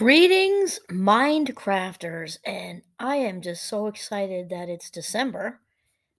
Greetings, 0.00 0.80
Mindcrafters, 0.90 2.38
and 2.46 2.80
I 2.98 3.16
am 3.16 3.42
just 3.42 3.68
so 3.68 3.86
excited 3.86 4.48
that 4.48 4.70
it's 4.70 4.88
December. 4.88 5.60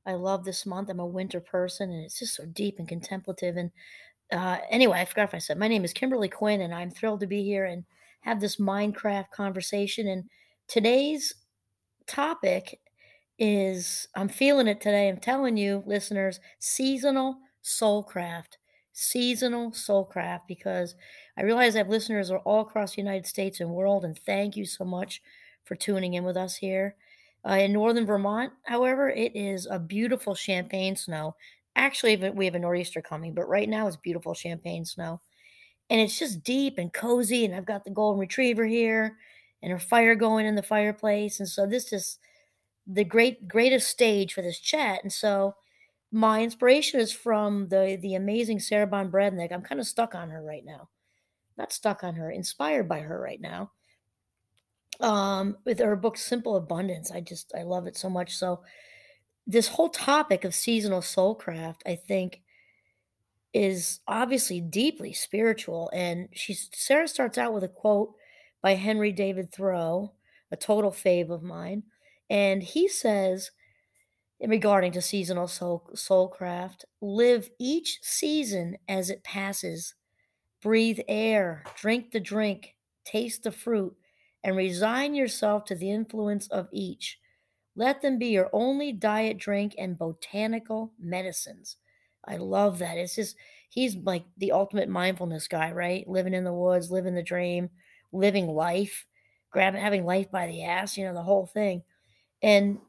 I 0.05 0.13
love 0.13 0.46
this 0.46 0.68
month. 0.68 0.89
I'm 0.89 1.00
a 1.00 1.05
winter 1.07 1.39
person, 1.39 1.89
and 1.89 2.05
it's 2.05 2.20
just 2.20 2.36
so 2.36 2.46
deep 2.46 2.78
and 2.78 2.88
contemplative. 2.88 3.57
And 3.57 3.71
uh, 4.31 4.59
anyway, 4.70 4.99
I 4.99 5.05
forgot 5.05 5.29
if 5.29 5.33
I 5.33 5.39
said 5.39 5.57
my 5.57 5.67
name 5.67 5.83
is 5.83 5.94
Kimberly 5.94 6.29
Quinn, 6.29 6.62
and 6.62 6.75
I'm 6.75 6.91
thrilled 6.91 7.21
to 7.21 7.25
be 7.25 7.44
here 7.44 7.65
and 7.65 7.83
have 8.20 8.39
this 8.39 8.57
Mindcraft 8.57 9.31
conversation. 9.31 10.08
And 10.08 10.26
today's 10.68 11.34
topic 12.06 12.82
is 13.40 14.08
I'm 14.16 14.29
feeling 14.29 14.68
it 14.68 14.79
today. 14.79 15.10
I'm 15.10 15.18
telling 15.18 15.58
you, 15.58 15.82
listeners, 15.88 16.40
seasonal 16.59 17.38
soulcraft. 17.63 18.58
Seasonal 18.94 19.71
soulcraft, 19.71 20.41
because 20.48 20.95
I 21.38 21.44
realize 21.44 21.76
I 21.76 21.80
have 21.80 21.89
listeners 21.89 22.30
are 22.30 22.39
all 22.39 22.62
across 22.62 22.95
the 22.95 23.02
United 23.02 23.25
States 23.25 23.59
and 23.59 23.70
world, 23.70 24.03
and 24.03 24.17
thank 24.20 24.55
you 24.57 24.66
so 24.66 24.83
much 24.83 25.21
for 25.63 25.75
tuning 25.75 26.16
in 26.16 26.23
with 26.23 26.38
us 26.38 26.55
here. 26.55 26.95
Uh, 27.47 27.53
in 27.53 27.73
northern 27.73 28.05
Vermont, 28.05 28.52
however, 28.66 29.09
it 29.09 29.35
is 29.35 29.66
a 29.66 29.80
beautiful 29.80 30.35
champagne 30.35 30.95
snow. 30.95 31.35
Actually, 31.75 32.17
we 32.31 32.45
have 32.45 32.55
a 32.55 32.59
nor'easter 32.59 33.02
coming, 33.02 33.33
but 33.33 33.47
right 33.47 33.69
now 33.69 33.88
it's 33.88 33.95
beautiful 33.97 34.33
champagne 34.33 34.85
snow. 34.85 35.21
And 35.89 35.99
it's 35.99 36.19
just 36.19 36.44
deep 36.44 36.77
and 36.77 36.94
cozy. 36.94 37.45
And 37.45 37.55
I've 37.55 37.66
got 37.66 37.83
the 37.83 37.91
golden 37.91 38.19
retriever 38.19 38.66
here 38.66 39.17
and 39.63 39.73
a 39.73 39.80
fire 39.80 40.16
going 40.16 40.45
in 40.45 40.55
the 40.55 40.63
fireplace. 40.63 41.39
And 41.39 41.49
so 41.49 41.66
this 41.66 41.91
is 41.91 42.19
the 42.88 43.03
great 43.03 43.47
greatest 43.47 43.89
stage 43.89 44.33
for 44.33 44.41
this 44.41 44.59
chat. 44.59 44.99
And 45.03 45.11
so 45.11 45.55
my 46.11 46.41
inspiration 46.41 46.99
is 46.99 47.11
from 47.11 47.67
the 47.70 47.97
the 48.01 48.15
amazing 48.15 48.59
Sarah 48.59 48.88
Ban 48.88 49.11
Breathnach. 49.11 49.52
I'm 49.52 49.61
kind 49.61 49.79
of 49.79 49.88
stuck 49.88 50.15
on 50.15 50.29
her 50.29 50.43
right 50.43 50.65
now. 50.65 50.89
Not 51.57 51.71
stuck 51.71 52.03
on 52.03 52.15
her, 52.15 52.31
inspired 52.31 52.88
by 52.88 52.99
her 52.99 53.19
right 53.19 53.39
now 53.39 53.71
um, 55.02 55.57
with 55.66 55.79
her 55.79 55.95
book 55.95 56.17
Simple 56.17 56.55
Abundance. 56.55 57.11
I 57.11 57.21
just 57.21 57.53
I 57.58 57.63
love 57.63 57.88
it 57.88 57.97
so 57.97 58.09
much. 58.09 58.36
So 58.36 58.61
this 59.47 59.67
whole 59.67 59.89
topic 59.89 60.44
of 60.44 60.55
seasonal 60.55 61.02
soulcraft, 61.02 61.81
I 61.86 61.95
think, 61.95 62.41
is 63.53 63.99
obviously 64.08 64.61
deeply 64.61 65.14
spiritual. 65.14 65.89
And 65.93 66.30
she's 66.31 66.69
Sarah 66.73 67.08
starts 67.08 67.38
out 67.38 67.53
with 67.53 67.64
a 67.64 67.69
quote 67.69 68.14
by 68.61 68.75
Henry 68.75 69.11
David 69.11 69.52
Thoreau, 69.52 70.14
a 70.52 70.58
total 70.58 70.91
fave 70.91 71.30
of 71.30 71.43
mine, 71.43 71.83
and 72.30 72.64
he 72.64 72.88
says. 72.88 73.52
Regarding 74.45 74.92
to 74.94 75.02
seasonal 75.02 75.47
soul, 75.47 75.88
soulcraft, 75.94 76.86
live 77.00 77.50
each 77.59 78.00
season 78.02 78.78
as 78.88 79.11
it 79.11 79.23
passes. 79.23 79.94
Breathe 80.61 81.00
air, 81.08 81.64
drink 81.75 82.11
the 82.11 82.20
drink, 82.20 82.75
taste 83.06 83.44
the 83.44 83.52
fruit, 83.52 83.95
and 84.44 84.56
resign 84.56 85.14
yourself 85.14 85.66
to 85.66 85.75
the 85.75 85.92
influence 85.92 86.48
of 86.48 86.67
each. 86.72 87.20
Let 87.75 88.02
them 88.02 88.17
be 88.17 88.28
your 88.28 88.50
only 88.52 88.92
diet, 88.92 89.38
drink, 89.38 89.75
and 89.78 89.98
botanical 89.98 90.92
medicines. 91.00 91.78
I 92.26 92.38
love 92.38 92.80
that. 92.80 92.98
It's 92.98 93.16
just, 93.16 93.36
he's 93.70 93.95
like 93.95 94.26
the 94.38 94.52
ultimate 94.52 94.89
mindfulness 94.89 95.48
guy, 95.48 95.72
right? 95.72 96.08
Living 96.08 96.33
in 96.33 96.44
the 96.44 96.53
woods, 96.53 96.92
living 96.92 97.16
the 97.16 97.23
dream, 97.23 97.70
living 98.11 98.48
life, 98.48 99.05
grabbing, 99.52 99.81
having 99.81 100.05
life 100.05 100.31
by 100.31 100.48
the 100.48 100.64
ass, 100.64 100.98
you 100.98 101.05
know, 101.05 101.14
the 101.14 101.22
whole 101.22 101.45
thing. 101.45 101.83
And 102.44 102.80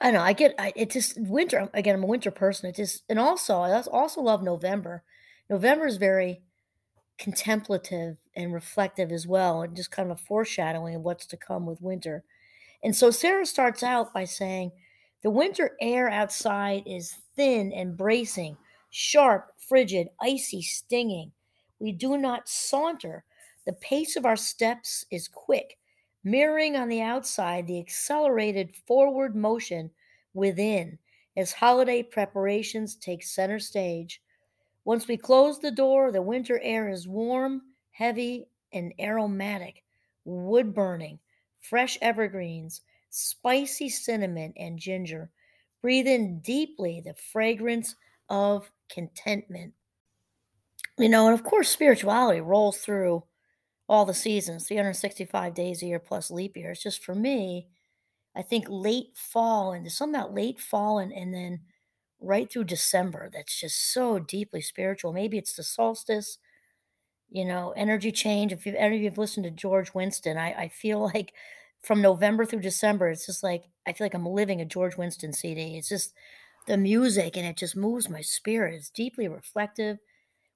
I 0.00 0.10
know, 0.10 0.20
I 0.20 0.32
get, 0.32 0.54
I, 0.58 0.72
it 0.76 0.90
just, 0.90 1.18
winter, 1.18 1.70
again, 1.72 1.94
I'm 1.94 2.02
a 2.02 2.06
winter 2.06 2.30
person. 2.30 2.68
It 2.68 2.76
just, 2.76 3.04
and 3.08 3.18
also, 3.18 3.58
I 3.58 3.80
also 3.82 4.20
love 4.20 4.42
November. 4.42 5.02
November 5.48 5.86
is 5.86 5.96
very, 5.98 6.42
contemplative 7.18 8.16
and 8.36 8.52
reflective 8.52 9.12
as 9.12 9.26
well, 9.26 9.62
and 9.62 9.76
just 9.76 9.90
kind 9.90 10.10
of 10.10 10.18
a 10.18 10.22
foreshadowing 10.22 10.96
of 10.96 11.02
what's 11.02 11.26
to 11.26 11.36
come 11.36 11.66
with 11.66 11.80
winter. 11.80 12.24
And 12.82 12.94
so 12.94 13.10
Sarah 13.10 13.46
starts 13.46 13.82
out 13.82 14.12
by 14.12 14.24
saying, 14.24 14.72
The 15.22 15.30
winter 15.30 15.76
air 15.80 16.08
outside 16.08 16.82
is 16.86 17.16
thin 17.36 17.72
and 17.72 17.96
bracing, 17.96 18.56
sharp, 18.90 19.52
frigid, 19.56 20.08
icy, 20.20 20.62
stinging. 20.62 21.32
We 21.78 21.92
do 21.92 22.18
not 22.18 22.48
saunter. 22.48 23.24
The 23.66 23.72
pace 23.74 24.16
of 24.16 24.26
our 24.26 24.36
steps 24.36 25.06
is 25.10 25.28
quick, 25.28 25.78
mirroring 26.24 26.74
on 26.74 26.88
the 26.88 27.02
outside 27.02 27.66
the 27.66 27.78
accelerated 27.78 28.74
forward 28.74 29.36
motion 29.36 29.90
within 30.32 30.98
as 31.36 31.52
holiday 31.52 32.02
preparations 32.02 32.96
take 32.96 33.22
center 33.22 33.58
stage. 33.58 34.22
Once 34.84 35.06
we 35.06 35.16
close 35.16 35.58
the 35.58 35.70
door, 35.70 36.10
the 36.10 36.22
winter 36.22 36.58
air 36.62 36.88
is 36.88 37.06
warm, 37.06 37.62
heavy, 37.90 38.46
and 38.72 38.92
aromatic, 38.98 39.84
wood 40.24 40.74
burning, 40.74 41.18
fresh 41.60 41.98
evergreens, 42.02 42.80
spicy 43.10 43.88
cinnamon, 43.88 44.52
and 44.56 44.78
ginger. 44.78 45.30
Breathe 45.80 46.06
in 46.06 46.40
deeply 46.40 47.00
the 47.00 47.14
fragrance 47.14 47.94
of 48.28 48.70
contentment. 48.88 49.74
You 50.98 51.08
know, 51.08 51.26
and 51.26 51.34
of 51.34 51.44
course, 51.44 51.68
spirituality 51.68 52.40
rolls 52.40 52.78
through 52.78 53.24
all 53.88 54.04
the 54.04 54.14
seasons 54.14 54.66
365 54.66 55.54
days 55.54 55.82
a 55.82 55.86
year 55.86 55.98
plus 55.98 56.30
leap 56.30 56.56
year. 56.56 56.72
It's 56.72 56.82
just 56.82 57.04
for 57.04 57.14
me, 57.14 57.68
I 58.36 58.42
think 58.42 58.66
late 58.68 59.16
fall 59.16 59.72
and 59.72 59.90
something 59.92 60.20
about 60.20 60.34
late 60.34 60.60
fall 60.60 60.98
and, 60.98 61.12
and 61.12 61.34
then 61.34 61.60
right 62.20 62.50
through 62.50 62.64
December 62.64 63.30
that's 63.32 63.60
just 63.60 63.92
so 63.92 64.18
deeply 64.18 64.62
spiritual. 64.62 65.12
Maybe 65.12 65.38
it's 65.38 65.56
the 65.56 65.62
solstice, 65.64 66.38
you 67.30 67.44
know, 67.44 67.72
energy 67.76 68.12
change. 68.12 68.52
If 68.52 68.66
you've 68.66 68.74
any 68.76 68.96
of 68.96 69.02
you've 69.02 69.18
listened 69.18 69.44
to 69.44 69.50
George 69.50 69.94
Winston, 69.94 70.36
I, 70.38 70.52
I 70.52 70.68
feel 70.68 71.00
like 71.14 71.34
from 71.82 72.00
November 72.00 72.44
through 72.46 72.60
December, 72.60 73.08
it's 73.10 73.26
just 73.26 73.42
like 73.42 73.64
I 73.86 73.92
feel 73.92 74.04
like 74.06 74.14
I'm 74.14 74.26
living 74.26 74.60
a 74.60 74.64
George 74.64 74.96
Winston 74.96 75.32
CD. 75.32 75.76
It's 75.76 75.88
just 75.88 76.14
the 76.66 76.76
music 76.78 77.36
and 77.36 77.46
it 77.46 77.56
just 77.56 77.76
moves 77.76 78.08
my 78.08 78.20
spirit. 78.22 78.74
It's 78.74 78.90
deeply 78.90 79.28
reflective, 79.28 79.98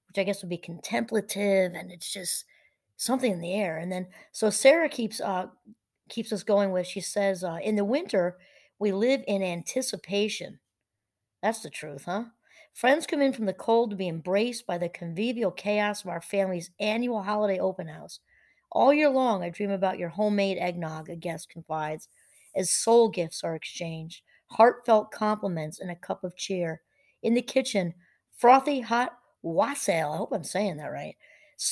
which 0.08 0.18
I 0.18 0.24
guess 0.24 0.42
would 0.42 0.50
be 0.50 0.58
contemplative, 0.58 1.74
and 1.74 1.90
it's 1.92 2.12
just 2.12 2.44
something 2.98 3.32
in 3.32 3.40
the 3.40 3.54
air. 3.54 3.78
And 3.78 3.90
then 3.90 4.06
so 4.32 4.50
Sarah 4.50 4.90
keeps 4.90 5.20
uh 5.20 5.46
keeps 6.10 6.32
us 6.32 6.42
going 6.42 6.70
with 6.72 6.86
she 6.86 7.00
says 7.00 7.42
uh, 7.44 7.58
in 7.62 7.76
the 7.76 7.84
winter 7.84 8.38
we 8.78 8.92
live 8.92 9.22
in 9.26 9.42
anticipation 9.42 10.58
that's 11.42 11.62
the 11.62 11.70
truth, 11.70 12.04
huh? 12.04 12.24
Friends 12.74 13.06
come 13.06 13.22
in 13.22 13.32
from 13.32 13.46
the 13.46 13.52
cold 13.52 13.90
to 13.90 13.96
be 13.96 14.08
embraced 14.08 14.66
by 14.66 14.78
the 14.78 14.88
convivial 14.88 15.50
chaos 15.50 16.02
of 16.02 16.10
our 16.10 16.20
family's 16.20 16.70
annual 16.80 17.22
holiday 17.22 17.58
open 17.58 17.88
house. 17.88 18.20
All 18.72 18.92
year 18.92 19.08
long, 19.08 19.42
I 19.42 19.50
dream 19.50 19.70
about 19.70 19.98
your 19.98 20.10
homemade 20.10 20.58
eggnog, 20.58 21.08
a 21.08 21.16
guest 21.16 21.48
confides, 21.48 22.08
as 22.54 22.70
soul 22.70 23.08
gifts 23.08 23.42
are 23.42 23.54
exchanged, 23.54 24.22
heartfelt 24.46 25.10
compliments, 25.10 25.80
and 25.80 25.90
a 25.90 25.96
cup 25.96 26.24
of 26.24 26.36
cheer. 26.36 26.82
In 27.22 27.34
the 27.34 27.42
kitchen, 27.42 27.94
frothy 28.36 28.80
hot 28.80 29.18
wassail, 29.42 30.12
I 30.12 30.16
hope 30.16 30.32
I'm 30.32 30.44
saying 30.44 30.76
that 30.76 30.92
right, 30.92 31.16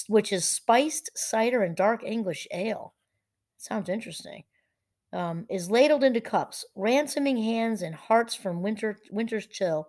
which 0.09 0.33
is 0.33 0.47
spiced 0.47 1.11
cider 1.17 1.63
and 1.63 1.77
dark 1.77 2.03
English 2.05 2.47
ale. 2.53 2.95
Sounds 3.57 3.89
interesting 3.89 4.45
um, 5.13 5.47
is 5.49 5.71
ladled 5.71 6.05
into 6.05 6.21
cups, 6.21 6.65
ransoming 6.75 7.37
hands 7.37 7.83
and 7.83 7.95
hearts 7.95 8.35
from 8.35 8.63
winter 8.63 8.99
winter's 9.11 9.47
chill. 9.47 9.89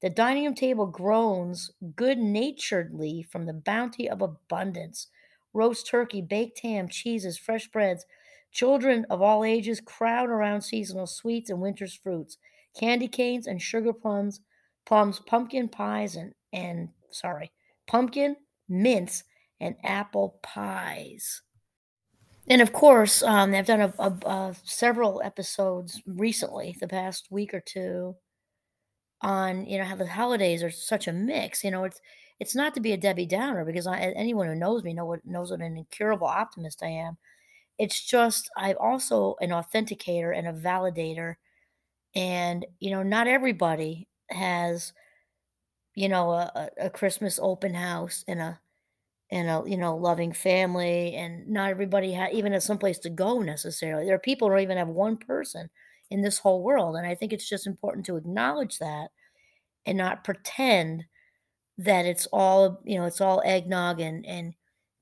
The 0.00 0.10
dining 0.10 0.44
room 0.44 0.54
table 0.54 0.86
groans 0.86 1.70
good 1.94 2.18
naturedly 2.18 3.22
from 3.22 3.46
the 3.46 3.52
bounty 3.52 4.08
of 4.08 4.22
abundance. 4.22 5.08
Roast 5.52 5.86
turkey, 5.86 6.22
baked 6.22 6.60
ham, 6.60 6.88
cheeses, 6.88 7.38
fresh 7.38 7.68
breads. 7.68 8.06
Children 8.50 9.06
of 9.10 9.22
all 9.22 9.44
ages 9.44 9.80
crowd 9.80 10.28
around 10.28 10.62
seasonal 10.62 11.06
sweets 11.06 11.50
and 11.50 11.60
winter's 11.60 11.94
fruits, 11.94 12.38
candy 12.78 13.08
canes 13.08 13.46
and 13.46 13.60
sugar 13.60 13.92
plums, 13.92 14.40
plums, 14.84 15.20
pumpkin 15.20 15.68
pies, 15.68 16.16
and, 16.16 16.34
and 16.52 16.88
sorry, 17.10 17.50
pumpkin, 17.86 18.36
mince, 18.68 19.24
and 19.62 19.76
apple 19.84 20.38
pies. 20.42 21.42
And 22.48 22.60
of 22.60 22.72
course, 22.72 23.22
um, 23.22 23.54
I've 23.54 23.66
done 23.66 23.80
a, 23.80 23.94
a, 23.98 24.10
a, 24.26 24.56
several 24.64 25.22
episodes 25.22 26.02
recently, 26.06 26.76
the 26.80 26.88
past 26.88 27.28
week 27.30 27.54
or 27.54 27.60
two, 27.60 28.16
on 29.20 29.64
you 29.66 29.78
know 29.78 29.84
how 29.84 29.94
the 29.94 30.06
holidays 30.06 30.62
are 30.62 30.70
such 30.70 31.06
a 31.06 31.12
mix. 31.12 31.62
You 31.62 31.70
know, 31.70 31.84
it's 31.84 32.00
it's 32.40 32.56
not 32.56 32.74
to 32.74 32.80
be 32.80 32.92
a 32.92 32.96
Debbie 32.96 33.26
Downer 33.26 33.64
because 33.64 33.86
I, 33.86 34.00
anyone 34.16 34.48
who 34.48 34.56
knows 34.56 34.82
me 34.82 34.92
know 34.92 35.06
what 35.06 35.24
knows 35.24 35.52
what 35.52 35.60
an 35.60 35.76
incurable 35.76 36.26
optimist 36.26 36.82
I 36.82 36.88
am. 36.88 37.16
It's 37.78 38.04
just 38.04 38.50
I'm 38.56 38.76
also 38.80 39.36
an 39.40 39.50
authenticator 39.50 40.36
and 40.36 40.48
a 40.48 40.52
validator, 40.52 41.36
and 42.16 42.66
you 42.80 42.90
know, 42.90 43.04
not 43.04 43.28
everybody 43.28 44.08
has, 44.30 44.92
you 45.94 46.08
know, 46.08 46.32
a, 46.32 46.70
a 46.80 46.90
Christmas 46.90 47.38
open 47.40 47.74
house 47.74 48.24
and 48.26 48.40
a 48.40 48.60
and 49.32 49.48
a 49.50 49.64
you 49.70 49.78
know 49.78 49.96
loving 49.96 50.32
family 50.32 51.16
and 51.16 51.48
not 51.48 51.70
everybody 51.70 52.14
ha- 52.14 52.28
even 52.32 52.52
has 52.54 52.64
someplace 52.66 53.00
to 53.00 53.10
go 53.10 53.40
necessarily 53.42 54.06
there 54.06 54.16
are 54.16 54.20
people 54.20 54.48
who 54.48 54.54
don't 54.54 54.64
even 54.64 54.78
have 54.78 54.88
one 54.88 55.16
person 55.18 55.70
in 56.10 56.22
this 56.22 56.40
whole 56.40 56.62
world 56.62 56.96
and 56.96 57.06
i 57.08 57.16
think 57.16 57.32
it's 57.32 57.48
just 57.48 57.66
important 57.66 58.06
to 58.06 58.16
acknowledge 58.16 58.78
that 58.78 59.10
and 59.86 59.98
not 59.98 60.24
pretend 60.24 61.04
that 61.78 62.06
it's 62.06 62.26
all 62.32 62.80
you 62.84 62.98
know 62.98 63.06
it's 63.06 63.20
all 63.20 63.42
eggnog 63.44 64.00
and 64.00 64.26
and 64.26 64.54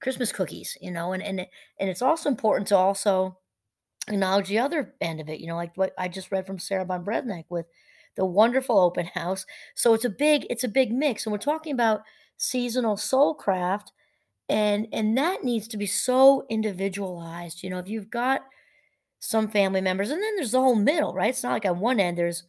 Christmas 0.03 0.33
cookies, 0.33 0.79
you 0.81 0.91
know, 0.91 1.13
and 1.13 1.23
and 1.23 1.41
and 1.79 1.91
it's 1.91 2.03
also 2.03 2.29
important 2.31 2.69
to 2.69 2.77
also 2.77 3.39
acknowledge 4.09 4.49
the 4.49 4.59
other 4.59 4.95
end 5.01 5.21
of 5.21 5.29
it, 5.29 5.41
you 5.41 5.47
know, 5.47 5.57
like 5.57 5.77
what 5.77 5.93
I 5.99 6.09
just 6.09 6.33
read 6.33 6.47
from 6.47 6.59
Sarah 6.59 6.85
Ban 6.87 7.05
Breathnach 7.05 7.45
with 7.51 7.67
the 8.17 8.27
wonderful 8.27 8.79
open 8.79 9.07
house. 9.07 9.47
So 9.75 9.95
it's 9.95 10.05
a 10.05 10.11
big 10.11 10.47
it's 10.51 10.65
a 10.65 10.69
big 10.69 10.93
mix, 10.93 11.27
and 11.27 11.33
we're 11.33 11.39
talking 11.39 11.73
about 11.75 12.03
seasonal 12.39 12.97
soul 12.97 13.35
craft, 13.35 13.93
and 14.51 14.89
and 14.93 15.19
that 15.19 15.45
needs 15.45 15.69
to 15.71 15.79
be 15.79 15.87
so 15.87 16.47
individualized. 16.51 17.63
You 17.65 17.71
know, 17.71 17.81
if 17.81 17.89
you've 17.89 18.11
got 18.11 18.43
some 19.21 19.49
family 19.49 19.81
members, 19.83 20.11
and 20.11 20.23
then 20.23 20.37
there's 20.37 20.53
the 20.53 20.61
whole 20.61 20.77
middle, 20.77 21.15
right? 21.15 21.31
It's 21.31 21.43
not 21.45 21.53
like 21.53 21.67
on 21.67 21.81
one 21.81 22.01
end 22.01 22.19
there's 22.19 22.45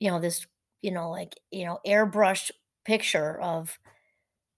you 0.00 0.10
know 0.10 0.20
this 0.20 0.46
you 0.82 0.90
know 0.92 1.10
like 1.10 1.34
you 1.50 1.64
know 1.66 1.80
airbrushed 1.86 2.52
picture 2.84 3.40
of 3.40 3.78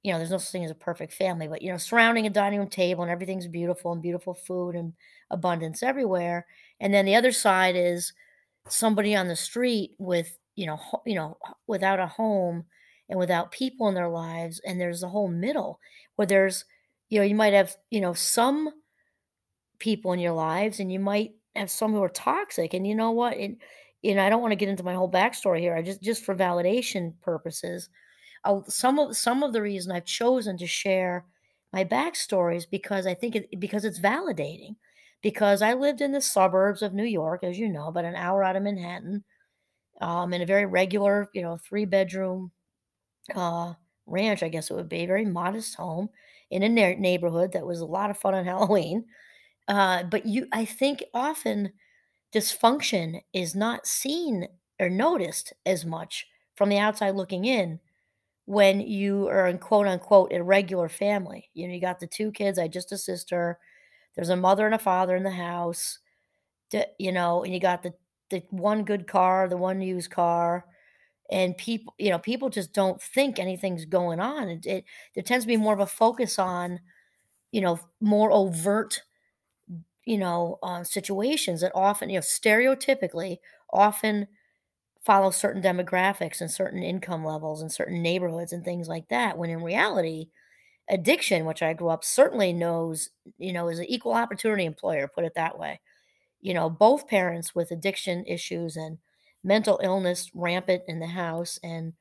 you 0.03 0.13
know, 0.13 0.19
there's 0.19 0.31
no 0.31 0.39
such 0.39 0.51
thing 0.51 0.65
as 0.65 0.71
a 0.71 0.75
perfect 0.75 1.13
family, 1.13 1.47
but 1.47 1.63
you 1.63 1.71
know, 1.71 1.79
surrounding 1.79 2.27
a 2.27 2.31
dining 2.31 2.59
room 2.59 2.69
table 2.69 3.03
and 3.03 3.11
everything's 3.13 3.47
beautiful 3.47 3.93
and 3.93 4.03
beautiful 4.03 4.35
food 4.35 4.75
and 4.75 4.95
abundance 5.31 5.83
everywhere. 5.83 6.47
And 6.81 6.93
then 6.93 7.05
the 7.05 7.15
other 7.15 7.31
side 7.33 7.77
is 7.77 8.13
somebody 8.69 9.15
on 9.17 9.29
the 9.29 9.37
street 9.37 9.93
with, 9.99 10.39
you 10.57 10.67
know, 10.67 10.77
ho- 10.77 11.03
you 11.07 11.15
know, 11.15 11.39
without 11.69 12.01
a 12.01 12.07
home 12.09 12.65
and 13.13 13.21
without 13.21 13.53
people 13.53 13.87
in 13.87 13.95
their 13.95 14.09
lives. 14.09 14.61
And 14.67 14.81
there's 14.81 15.05
a 15.05 15.09
whole 15.09 15.29
middle 15.29 15.79
where 16.17 16.27
there's, 16.27 16.65
you 17.09 17.21
know, 17.21 17.25
you 17.25 17.37
might 17.37 17.53
have, 17.53 17.77
you 17.91 18.01
know, 18.01 18.15
some 18.15 18.71
people 19.79 20.13
in 20.13 20.19
your 20.19 20.33
lives 20.33 20.81
and 20.81 20.91
you 20.91 20.99
might 20.99 21.35
have 21.55 21.71
some 21.71 21.93
who 21.93 22.03
are 22.03 22.09
toxic. 22.09 22.75
And 22.75 22.87
you 22.87 22.97
know 22.97 23.13
what? 23.13 23.37
And, 23.37 23.59
you 24.03 24.17
know, 24.17 24.25
I 24.25 24.31
don't 24.31 24.43
want 24.43 24.51
to 24.53 24.57
get 24.57 24.69
into 24.69 24.83
my 24.83 24.95
whole 24.95 25.11
backstory 25.11 25.61
here. 25.61 25.77
I 25.77 25.83
just, 25.83 26.03
just 26.03 26.25
for 26.25 26.35
validation 26.35 27.13
purposes 27.21 27.89
uh, 28.45 28.61
some 28.69 28.99
of 28.99 29.17
some 29.17 29.43
of 29.43 29.53
the 29.53 29.63
reason 29.63 29.93
I've 29.93 30.05
chosen 30.05 30.57
to 30.59 30.67
share 30.67 31.25
my 31.73 31.85
backstory 31.85 32.57
is 32.57 32.67
because 32.67 33.07
I 33.07 33.15
think 33.15 33.37
it 33.37 33.61
because 33.61 33.85
it's 33.85 34.01
validating. 34.01 34.77
Because 35.23 35.63
I 35.63 35.75
lived 35.75 36.01
in 36.01 36.11
the 36.11 36.21
suburbs 36.21 36.83
of 36.83 36.95
New 36.95 37.05
York, 37.05 37.45
as 37.45 37.57
you 37.57 37.69
know, 37.69 37.87
about 37.87 38.05
an 38.05 38.17
hour 38.17 38.43
out 38.43 38.57
of 38.57 38.65
Manhattan, 38.65 39.23
um, 40.01 40.33
in 40.33 40.43
a 40.43 40.47
very 40.47 40.67
regular, 40.67 41.29
you 41.33 41.43
know, 41.43 41.57
three 41.57 41.85
bedroom 41.85 42.51
uh, 43.35 43.75
ranch, 44.07 44.43
I 44.43 44.49
guess 44.49 44.71
it 44.71 44.75
would 44.75 44.89
be, 44.89 45.05
a 45.05 45.07
very 45.07 45.25
modest 45.25 45.75
home 45.77 46.11
in 46.51 46.63
a 46.63 46.69
neigh- 46.69 46.97
neighborhood 46.97 47.53
that 47.53 47.67
was 47.67 47.81
a 47.81 47.87
lot 47.87 48.11
of 48.11 48.19
fun 48.19 48.35
on 48.35 48.45
Halloween. 48.47 49.07
Uh, 49.69 50.05
but 50.05 50.27
you, 50.27 50.49
I 50.53 50.65
think 50.65 51.05
often 51.15 51.73
dysfunction 52.35 53.23
is 53.33 53.55
not 53.55 53.87
seen 53.87 54.49
or 54.81 54.91
noticed 54.91 55.53
as 55.67 55.85
much 55.87 56.27
from 56.57 56.71
the 56.71 56.79
outside 56.79 57.17
looking 57.17 57.45
in 57.45 57.81
when 58.47 58.81
you 58.81 59.29
are 59.29 59.49
in 59.49 59.59
quote 59.59 59.87
unquote 59.87 60.33
a 60.33 60.43
regular 60.43 60.89
family. 60.89 61.51
You 61.55 61.69
know, 61.69 61.75
you 61.75 61.81
got 61.81 62.01
the 62.01 62.07
two 62.07 62.33
kids, 62.33 62.59
I 62.59 62.69
just 62.69 62.93
a 62.93 62.99
sister. 62.99 63.59
There's 64.17 64.31
a 64.31 64.37
mother 64.37 64.67
and 64.67 64.75
a 64.75 64.79
father 64.81 65.17
in 65.17 65.25
the 65.25 65.31
house. 65.33 65.99
You 66.99 67.13
know, 67.13 67.45
and 67.45 67.53
you 67.53 67.61
got 67.61 67.83
the 67.83 67.95
the 68.31 68.43
one 68.51 68.85
good 68.85 69.07
car, 69.07 69.47
the 69.49 69.59
one 69.59 69.83
used 69.83 70.11
car, 70.11 70.65
and 71.33 71.57
people, 71.57 71.95
you 71.99 72.11
know, 72.11 72.19
people 72.21 72.51
just 72.51 72.75
don't 72.75 73.03
think 73.03 73.39
anything's 73.41 73.87
going 73.87 74.21
on. 74.21 74.49
It, 74.51 74.67
it 74.67 74.85
there 75.15 75.25
tends 75.25 75.45
to 75.45 75.49
be 75.49 75.59
more 75.59 75.75
of 75.75 75.81
a 75.81 75.87
focus 75.87 76.39
on, 76.39 76.81
you 77.53 77.61
know, 77.63 77.81
more 78.01 78.33
overt, 78.33 79.03
you 80.05 80.19
know, 80.19 80.59
uh, 80.63 80.83
situations 80.85 81.61
that 81.61 81.73
often, 81.75 82.11
you 82.11 82.17
know, 82.17 82.21
stereotypically 82.23 83.39
often 83.73 84.27
follow 85.05 85.31
certain 85.31 85.63
demographics 85.63 86.41
and 86.41 86.51
certain 86.51 86.83
income 86.83 87.25
levels 87.25 87.63
and 87.63 87.73
certain 87.73 88.03
neighborhoods 88.03 88.53
and 88.53 88.65
things 88.65 88.89
like 88.89 89.09
that. 89.09 89.39
When 89.39 89.51
in 89.51 89.63
reality, 89.63 90.29
addiction, 90.91 91.47
which 91.47 91.63
I 91.63 91.75
grew 91.75 91.91
up 91.91 92.05
certainly 92.05 92.53
knows, 92.53 93.11
you 93.39 93.53
know, 93.53 93.69
is 93.69 93.79
an 93.81 93.87
equal 93.87 94.15
opportunity 94.15 94.65
employer, 94.67 95.09
put 95.09 95.25
it 95.25 95.35
that 95.37 95.59
way. 95.59 95.81
You 96.41 96.55
know, 96.55 96.71
both 96.71 97.09
parents 97.09 97.55
with 97.55 97.71
addiction 97.71 98.25
issues 98.27 98.77
and 98.77 98.99
mental 99.45 99.81
illness 99.83 100.31
rampant 100.35 100.83
in 100.87 101.01
the 101.01 101.07
house. 101.07 101.59
And, 101.63 101.93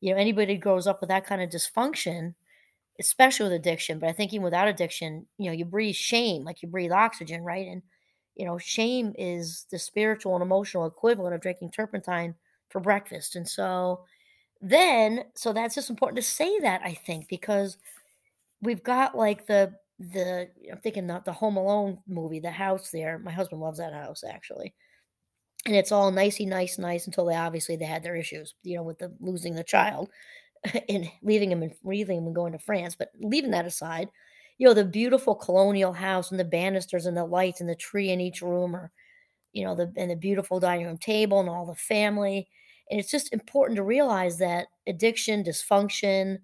you 0.00 0.12
know, 0.12 0.20
anybody 0.20 0.54
who 0.54 0.60
grows 0.60 0.86
up 0.86 1.00
with 1.00 1.08
that 1.08 1.26
kind 1.26 1.42
of 1.42 1.50
dysfunction, 1.50 2.34
especially 2.98 3.44
with 3.44 3.54
addiction, 3.54 3.98
but 3.98 4.08
I 4.08 4.12
think 4.12 4.32
even 4.32 4.44
without 4.44 4.68
addiction, 4.68 5.26
you 5.38 5.46
know, 5.46 5.52
you 5.52 5.64
breathe 5.64 5.94
shame, 5.94 6.44
like 6.44 6.62
you 6.62 6.68
breathe 6.68 6.92
oxygen, 6.92 7.42
right? 7.42 7.66
And, 7.66 7.82
you 8.36 8.44
know, 8.46 8.58
shame 8.58 9.14
is 9.18 9.66
the 9.70 9.78
spiritual 9.78 10.34
and 10.34 10.42
emotional 10.42 10.86
equivalent 10.86 11.34
of 11.34 11.40
drinking 11.40 11.70
turpentine 11.70 12.34
for 12.68 12.80
breakfast. 12.80 13.36
And 13.36 13.48
so 13.48 14.04
then, 14.60 15.24
so 15.34 15.52
that's 15.52 15.74
just 15.74 15.90
important 15.90 16.16
to 16.16 16.22
say 16.22 16.60
that, 16.60 16.82
I 16.84 16.92
think, 16.92 17.28
because 17.28 17.78
we've 18.60 18.82
got 18.82 19.16
like 19.16 19.46
the, 19.46 19.74
the, 19.98 20.48
I'm 20.70 20.78
thinking 20.78 21.06
not 21.06 21.24
the 21.24 21.32
Home 21.32 21.56
Alone 21.56 21.98
movie, 22.06 22.40
the 22.40 22.50
house 22.50 22.90
there. 22.90 23.18
My 23.18 23.32
husband 23.32 23.60
loves 23.60 23.78
that 23.78 23.92
house 23.92 24.22
actually. 24.24 24.74
And 25.66 25.76
it's 25.76 25.92
all 25.92 26.10
nicey 26.10 26.46
nice, 26.46 26.78
nice 26.78 27.06
until 27.06 27.26
they 27.26 27.36
obviously 27.36 27.76
they 27.76 27.84
had 27.84 28.02
their 28.02 28.16
issues, 28.16 28.54
you 28.62 28.76
know, 28.76 28.82
with 28.82 28.98
the 28.98 29.14
losing 29.20 29.54
the 29.54 29.64
child 29.64 30.10
and 30.88 31.10
leaving 31.22 31.52
him 31.52 31.62
and 31.62 31.74
leaving 31.84 32.18
him 32.18 32.26
and 32.26 32.34
going 32.34 32.52
to 32.52 32.58
France. 32.58 32.96
But 32.98 33.10
leaving 33.20 33.52
that 33.52 33.66
aside, 33.66 34.08
you 34.58 34.66
know, 34.68 34.74
the 34.74 34.84
beautiful 34.84 35.34
colonial 35.34 35.92
house 35.94 36.30
and 36.30 36.40
the 36.40 36.44
banisters 36.44 37.06
and 37.06 37.16
the 37.16 37.24
lights 37.26 37.60
and 37.60 37.68
the 37.70 37.76
tree 37.76 38.10
in 38.10 38.20
each 38.20 38.42
room 38.42 38.76
or 38.76 38.92
you 39.52 39.64
know, 39.64 39.74
the 39.74 39.92
and 39.96 40.10
the 40.10 40.16
beautiful 40.16 40.60
dining 40.60 40.86
room 40.86 40.98
table 40.98 41.40
and 41.40 41.48
all 41.48 41.66
the 41.66 41.74
family. 41.74 42.48
And 42.90 43.00
it's 43.00 43.10
just 43.10 43.32
important 43.32 43.76
to 43.76 43.82
realize 43.84 44.38
that 44.38 44.68
addiction, 44.86 45.44
dysfunction, 45.44 46.38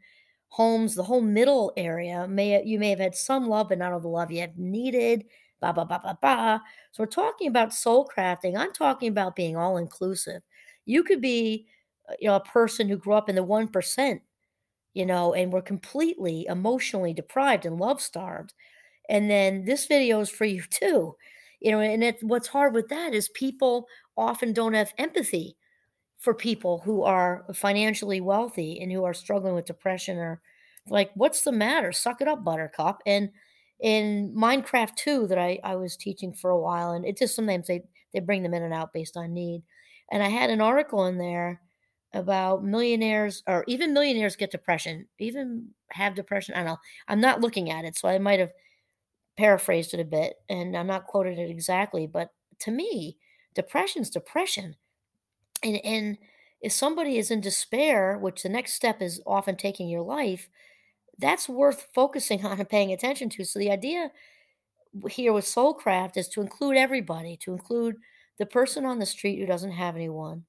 homes, 0.48 0.94
the 0.94 1.04
whole 1.04 1.20
middle 1.22 1.72
area 1.76 2.26
may 2.28 2.62
you 2.64 2.78
may 2.78 2.90
have 2.90 3.00
had 3.00 3.14
some 3.14 3.48
love, 3.48 3.68
but 3.68 3.78
not 3.78 3.92
all 3.92 4.00
the 4.00 4.08
love 4.08 4.32
you 4.32 4.40
have 4.40 4.58
needed. 4.58 5.24
Ba 5.60 5.72
ba 5.72 5.84
ba 5.86 6.00
ba 6.02 6.18
ba. 6.20 6.62
So 6.92 7.02
we're 7.02 7.06
talking 7.08 7.48
about 7.48 7.74
soul 7.74 8.08
crafting. 8.14 8.56
I'm 8.56 8.72
talking 8.72 9.08
about 9.08 9.36
being 9.36 9.56
all 9.56 9.76
inclusive. 9.78 10.42
You 10.84 11.02
could 11.04 11.20
be, 11.20 11.66
uh, 12.08 12.14
you 12.20 12.28
know, 12.28 12.36
a 12.36 12.40
person 12.40 12.88
who 12.88 12.96
grew 12.96 13.14
up 13.14 13.28
in 13.28 13.34
the 13.36 13.42
one 13.42 13.68
percent, 13.68 14.22
you 14.94 15.06
know, 15.06 15.34
and 15.34 15.52
were 15.52 15.62
completely 15.62 16.46
emotionally 16.48 17.12
deprived 17.12 17.66
and 17.66 17.78
love 17.78 18.00
starved 18.00 18.54
and 19.10 19.30
then 19.30 19.64
this 19.64 19.86
video 19.86 20.20
is 20.20 20.30
for 20.30 20.44
you 20.46 20.62
too. 20.70 21.16
You 21.60 21.72
know, 21.72 21.80
and 21.80 22.04
it, 22.04 22.18
what's 22.22 22.48
hard 22.48 22.74
with 22.74 22.88
that 22.88 23.14
is 23.14 23.28
people 23.30 23.88
often 24.16 24.52
don't 24.54 24.74
have 24.74 24.94
empathy 24.98 25.56
for 26.18 26.34
people 26.34 26.80
who 26.84 27.02
are 27.02 27.46
financially 27.54 28.20
wealthy 28.20 28.80
and 28.80 28.92
who 28.92 29.04
are 29.04 29.14
struggling 29.14 29.54
with 29.54 29.66
depression 29.66 30.18
or 30.18 30.40
like, 30.88 31.10
what's 31.14 31.42
the 31.42 31.52
matter? 31.52 31.92
Suck 31.92 32.20
it 32.20 32.28
up, 32.28 32.44
buttercup. 32.44 33.02
And 33.06 33.30
in 33.80 34.34
Minecraft 34.36 34.94
2 34.96 35.26
that 35.28 35.38
I, 35.38 35.58
I 35.62 35.76
was 35.76 35.96
teaching 35.96 36.32
for 36.32 36.50
a 36.50 36.60
while, 36.60 36.92
and 36.92 37.04
it 37.04 37.18
just 37.18 37.36
sometimes 37.36 37.66
they, 37.66 37.82
they 38.12 38.20
bring 38.20 38.42
them 38.42 38.54
in 38.54 38.62
and 38.62 38.74
out 38.74 38.92
based 38.92 39.16
on 39.16 39.34
need. 39.34 39.62
And 40.10 40.22
I 40.22 40.28
had 40.28 40.50
an 40.50 40.60
article 40.60 41.06
in 41.06 41.18
there 41.18 41.60
about 42.12 42.64
millionaires 42.64 43.42
or 43.46 43.64
even 43.66 43.92
millionaires 43.92 44.36
get 44.36 44.50
depression, 44.50 45.06
even 45.18 45.68
have 45.90 46.14
depression. 46.14 46.54
I 46.54 46.58
don't 46.58 46.66
know. 46.66 46.78
I'm 47.08 47.20
not 47.20 47.40
looking 47.40 47.70
at 47.70 47.84
it, 47.84 47.96
so 47.96 48.08
I 48.08 48.18
might 48.18 48.40
have 48.40 48.52
paraphrased 49.36 49.92
it 49.92 50.00
a 50.00 50.04
bit 50.04 50.34
and 50.48 50.76
I'm 50.76 50.86
not 50.86 51.06
quoting 51.06 51.38
it 51.38 51.50
exactly, 51.50 52.06
but 52.06 52.30
to 52.60 52.70
me, 52.70 53.18
depression's 53.54 54.10
depression. 54.10 54.76
And 55.62 55.84
and 55.84 56.18
if 56.60 56.72
somebody 56.72 57.18
is 57.18 57.30
in 57.30 57.40
despair, 57.40 58.16
which 58.16 58.42
the 58.42 58.48
next 58.48 58.74
step 58.74 59.02
is 59.02 59.22
often 59.26 59.56
taking 59.56 59.88
your 59.88 60.02
life, 60.02 60.48
that's 61.18 61.48
worth 61.48 61.88
focusing 61.94 62.44
on 62.46 62.58
and 62.60 62.68
paying 62.68 62.92
attention 62.92 63.28
to. 63.30 63.44
So 63.44 63.58
the 63.58 63.70
idea 63.70 64.10
here 65.10 65.32
with 65.32 65.44
Soulcraft 65.44 66.16
is 66.16 66.28
to 66.28 66.40
include 66.40 66.76
everybody, 66.76 67.36
to 67.38 67.52
include 67.52 67.96
the 68.38 68.46
person 68.46 68.84
on 68.84 68.98
the 68.98 69.06
street 69.06 69.38
who 69.38 69.46
doesn't 69.46 69.72
have 69.72 69.96
anyone, 69.96 70.44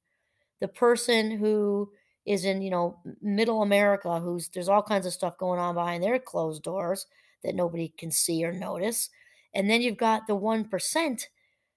the 0.60 0.68
person 0.68 1.32
who 1.32 1.92
is 2.26 2.46
in 2.46 2.62
you 2.62 2.70
know 2.70 3.00
middle 3.22 3.64
america 3.64 4.20
who's 4.20 4.50
there's 4.50 4.70
all 4.70 4.84
kinds 4.84 5.06
of 5.06 5.14
stuff 5.14 5.38
going 5.38 5.60
on 5.60 5.74
behind 5.76 6.04
their 6.04 6.20
closed 6.20 6.62
doors 6.62 7.08
that 7.44 7.56
nobody 7.56 7.94
can 7.98 8.12
see 8.12 8.44
or 8.46 8.52
notice 8.52 9.10
and 9.56 9.70
then 9.70 9.82
you've 9.82 9.98
got 9.98 10.28
the 10.28 10.36
1% 10.36 11.24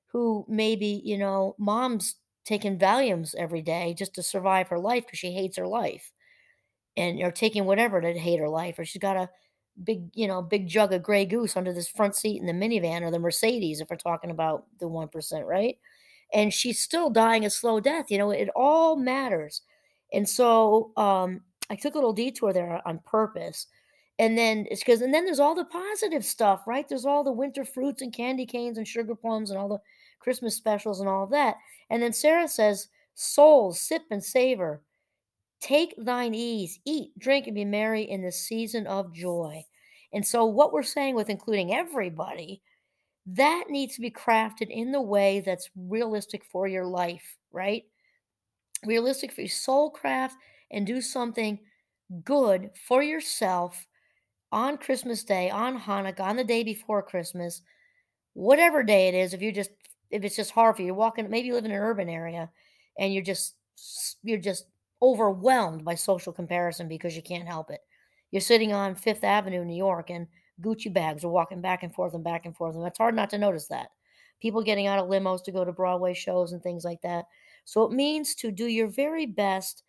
who 0.08 0.44
maybe 0.48 1.00
you 1.04 1.16
know 1.16 1.54
mom's 1.58 2.16
taking 2.44 2.78
valiums 2.78 3.34
every 3.36 3.62
day 3.62 3.94
just 3.96 4.14
to 4.14 4.22
survive 4.22 4.68
her 4.68 4.78
life 4.78 5.06
because 5.06 5.18
she 5.18 5.32
hates 5.32 5.56
her 5.56 5.68
life 5.68 6.12
and 7.00 7.20
or 7.22 7.30
taking 7.30 7.64
whatever 7.64 8.00
to 8.00 8.12
hate 8.12 8.38
her 8.38 8.48
life 8.48 8.78
or 8.78 8.84
she's 8.84 9.00
got 9.00 9.16
a 9.16 9.28
big 9.82 10.10
you 10.14 10.28
know 10.28 10.42
big 10.42 10.66
jug 10.66 10.92
of 10.92 11.02
gray 11.02 11.24
goose 11.24 11.56
under 11.56 11.72
this 11.72 11.88
front 11.88 12.14
seat 12.14 12.40
in 12.40 12.46
the 12.46 12.52
minivan 12.52 13.02
or 13.02 13.10
the 13.10 13.18
mercedes 13.18 13.80
if 13.80 13.88
we're 13.88 13.96
talking 13.96 14.30
about 14.30 14.66
the 14.78 14.86
1% 14.86 15.46
right 15.46 15.78
and 16.32 16.52
she's 16.52 16.80
still 16.80 17.10
dying 17.10 17.44
a 17.44 17.50
slow 17.50 17.80
death. 17.80 18.10
You 18.10 18.18
know, 18.18 18.30
it 18.30 18.48
all 18.54 18.96
matters. 18.96 19.62
And 20.12 20.28
so 20.28 20.92
um, 20.96 21.42
I 21.68 21.76
took 21.76 21.94
a 21.94 21.98
little 21.98 22.12
detour 22.12 22.52
there 22.52 22.80
on 22.86 23.00
purpose. 23.00 23.66
And 24.18 24.36
then 24.36 24.66
it's 24.70 24.82
because, 24.82 25.00
and 25.00 25.14
then 25.14 25.24
there's 25.24 25.40
all 25.40 25.54
the 25.54 25.64
positive 25.64 26.24
stuff, 26.24 26.62
right? 26.66 26.86
There's 26.88 27.06
all 27.06 27.24
the 27.24 27.32
winter 27.32 27.64
fruits 27.64 28.02
and 28.02 28.12
candy 28.12 28.44
canes 28.44 28.76
and 28.76 28.86
sugar 28.86 29.14
plums 29.14 29.50
and 29.50 29.58
all 29.58 29.68
the 29.68 29.80
Christmas 30.18 30.56
specials 30.56 31.00
and 31.00 31.08
all 31.08 31.26
that. 31.28 31.56
And 31.88 32.02
then 32.02 32.12
Sarah 32.12 32.48
says, 32.48 32.88
soul, 33.14 33.72
sip 33.72 34.02
and 34.10 34.22
savor. 34.22 34.82
Take 35.60 35.94
thine 35.98 36.34
ease, 36.34 36.78
eat, 36.86 37.10
drink, 37.18 37.46
and 37.46 37.54
be 37.54 37.64
merry 37.64 38.02
in 38.02 38.22
the 38.22 38.32
season 38.32 38.86
of 38.86 39.12
joy. 39.12 39.64
And 40.12 40.26
so, 40.26 40.44
what 40.44 40.72
we're 40.72 40.82
saying 40.82 41.14
with 41.14 41.30
including 41.30 41.74
everybody, 41.74 42.62
that 43.26 43.64
needs 43.68 43.94
to 43.94 44.00
be 44.00 44.10
crafted 44.10 44.70
in 44.70 44.92
the 44.92 45.00
way 45.00 45.40
that's 45.40 45.70
realistic 45.76 46.44
for 46.44 46.66
your 46.66 46.86
life, 46.86 47.36
right? 47.52 47.84
Realistic 48.84 49.32
for 49.32 49.42
your 49.42 49.48
soul 49.48 49.90
craft 49.90 50.36
and 50.70 50.86
do 50.86 51.00
something 51.00 51.58
good 52.24 52.70
for 52.88 53.02
yourself 53.02 53.86
on 54.52 54.78
Christmas 54.78 55.22
Day, 55.22 55.50
on 55.50 55.78
Hanukkah, 55.78 56.20
on 56.20 56.36
the 56.36 56.44
day 56.44 56.64
before 56.64 57.02
Christmas, 57.02 57.62
whatever 58.32 58.82
day 58.82 59.08
it 59.08 59.14
is, 59.14 59.34
if 59.34 59.42
you 59.42 59.52
just 59.52 59.70
if 60.10 60.24
it's 60.24 60.34
just 60.36 60.50
hard 60.50 60.74
for 60.74 60.82
you, 60.82 60.86
you're 60.86 60.94
walking, 60.94 61.30
maybe 61.30 61.46
you 61.46 61.54
live 61.54 61.64
in 61.64 61.70
an 61.70 61.76
urban 61.76 62.08
area 62.08 62.50
and 62.98 63.14
you're 63.14 63.22
just 63.22 63.54
you're 64.22 64.38
just 64.38 64.64
overwhelmed 65.02 65.84
by 65.84 65.94
social 65.94 66.32
comparison 66.32 66.88
because 66.88 67.16
you 67.16 67.22
can't 67.22 67.48
help 67.48 67.70
it. 67.70 67.80
You're 68.30 68.40
sitting 68.40 68.72
on 68.72 68.94
Fifth 68.94 69.24
Avenue, 69.24 69.64
New 69.64 69.76
York, 69.76 70.10
and 70.10 70.26
Gucci 70.60 70.92
bags 70.92 71.24
are 71.24 71.30
walking 71.30 71.60
back 71.60 71.82
and 71.82 71.92
forth 71.92 72.14
and 72.14 72.22
back 72.22 72.44
and 72.44 72.56
forth, 72.56 72.76
and 72.76 72.86
it's 72.86 72.98
hard 72.98 73.14
not 73.14 73.30
to 73.30 73.38
notice 73.38 73.66
that. 73.68 73.90
People 74.40 74.62
getting 74.62 74.86
out 74.86 74.98
of 74.98 75.08
limos 75.08 75.42
to 75.44 75.52
go 75.52 75.64
to 75.64 75.72
Broadway 75.72 76.14
shows 76.14 76.52
and 76.52 76.62
things 76.62 76.84
like 76.84 77.02
that. 77.02 77.26
So 77.64 77.84
it 77.84 77.92
means 77.92 78.34
to 78.36 78.50
do 78.50 78.66
your 78.66 78.86
very 78.86 79.26
best 79.26 79.82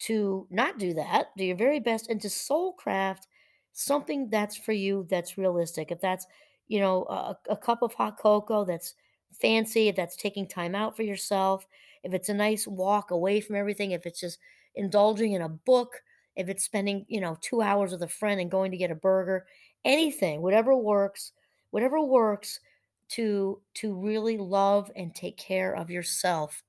to 0.00 0.46
not 0.50 0.78
do 0.78 0.94
that, 0.94 1.28
do 1.36 1.44
your 1.44 1.56
very 1.56 1.80
best, 1.80 2.08
and 2.08 2.20
to 2.22 2.30
soul 2.30 2.72
craft 2.72 3.28
something 3.72 4.28
that's 4.28 4.56
for 4.56 4.72
you 4.72 5.06
that's 5.08 5.38
realistic. 5.38 5.90
If 5.90 6.00
that's, 6.00 6.26
you 6.68 6.80
know, 6.80 7.04
a, 7.04 7.36
a 7.50 7.56
cup 7.56 7.82
of 7.82 7.94
hot 7.94 8.18
cocoa 8.18 8.64
that's 8.64 8.94
fancy, 9.40 9.88
if 9.88 9.96
that's 9.96 10.16
taking 10.16 10.46
time 10.46 10.74
out 10.74 10.96
for 10.96 11.02
yourself, 11.02 11.66
if 12.02 12.14
it's 12.14 12.28
a 12.28 12.34
nice 12.34 12.66
walk 12.66 13.10
away 13.10 13.40
from 13.40 13.56
everything, 13.56 13.92
if 13.92 14.06
it's 14.06 14.20
just 14.20 14.38
indulging 14.74 15.32
in 15.32 15.42
a 15.42 15.48
book, 15.48 16.02
if 16.36 16.48
it's 16.48 16.64
spending, 16.64 17.04
you 17.08 17.20
know, 17.20 17.36
two 17.40 17.62
hours 17.62 17.92
with 17.92 18.02
a 18.02 18.08
friend 18.08 18.40
and 18.40 18.50
going 18.50 18.70
to 18.70 18.76
get 18.76 18.90
a 18.90 18.94
burger, 18.94 19.46
anything, 19.84 20.42
whatever 20.42 20.76
works, 20.76 21.32
whatever 21.70 22.00
works 22.00 22.60
to 23.08 23.60
to 23.74 23.94
really 23.94 24.38
love 24.38 24.90
and 24.96 25.14
take 25.14 25.36
care 25.36 25.74
of 25.74 25.90
yourself 25.90 26.62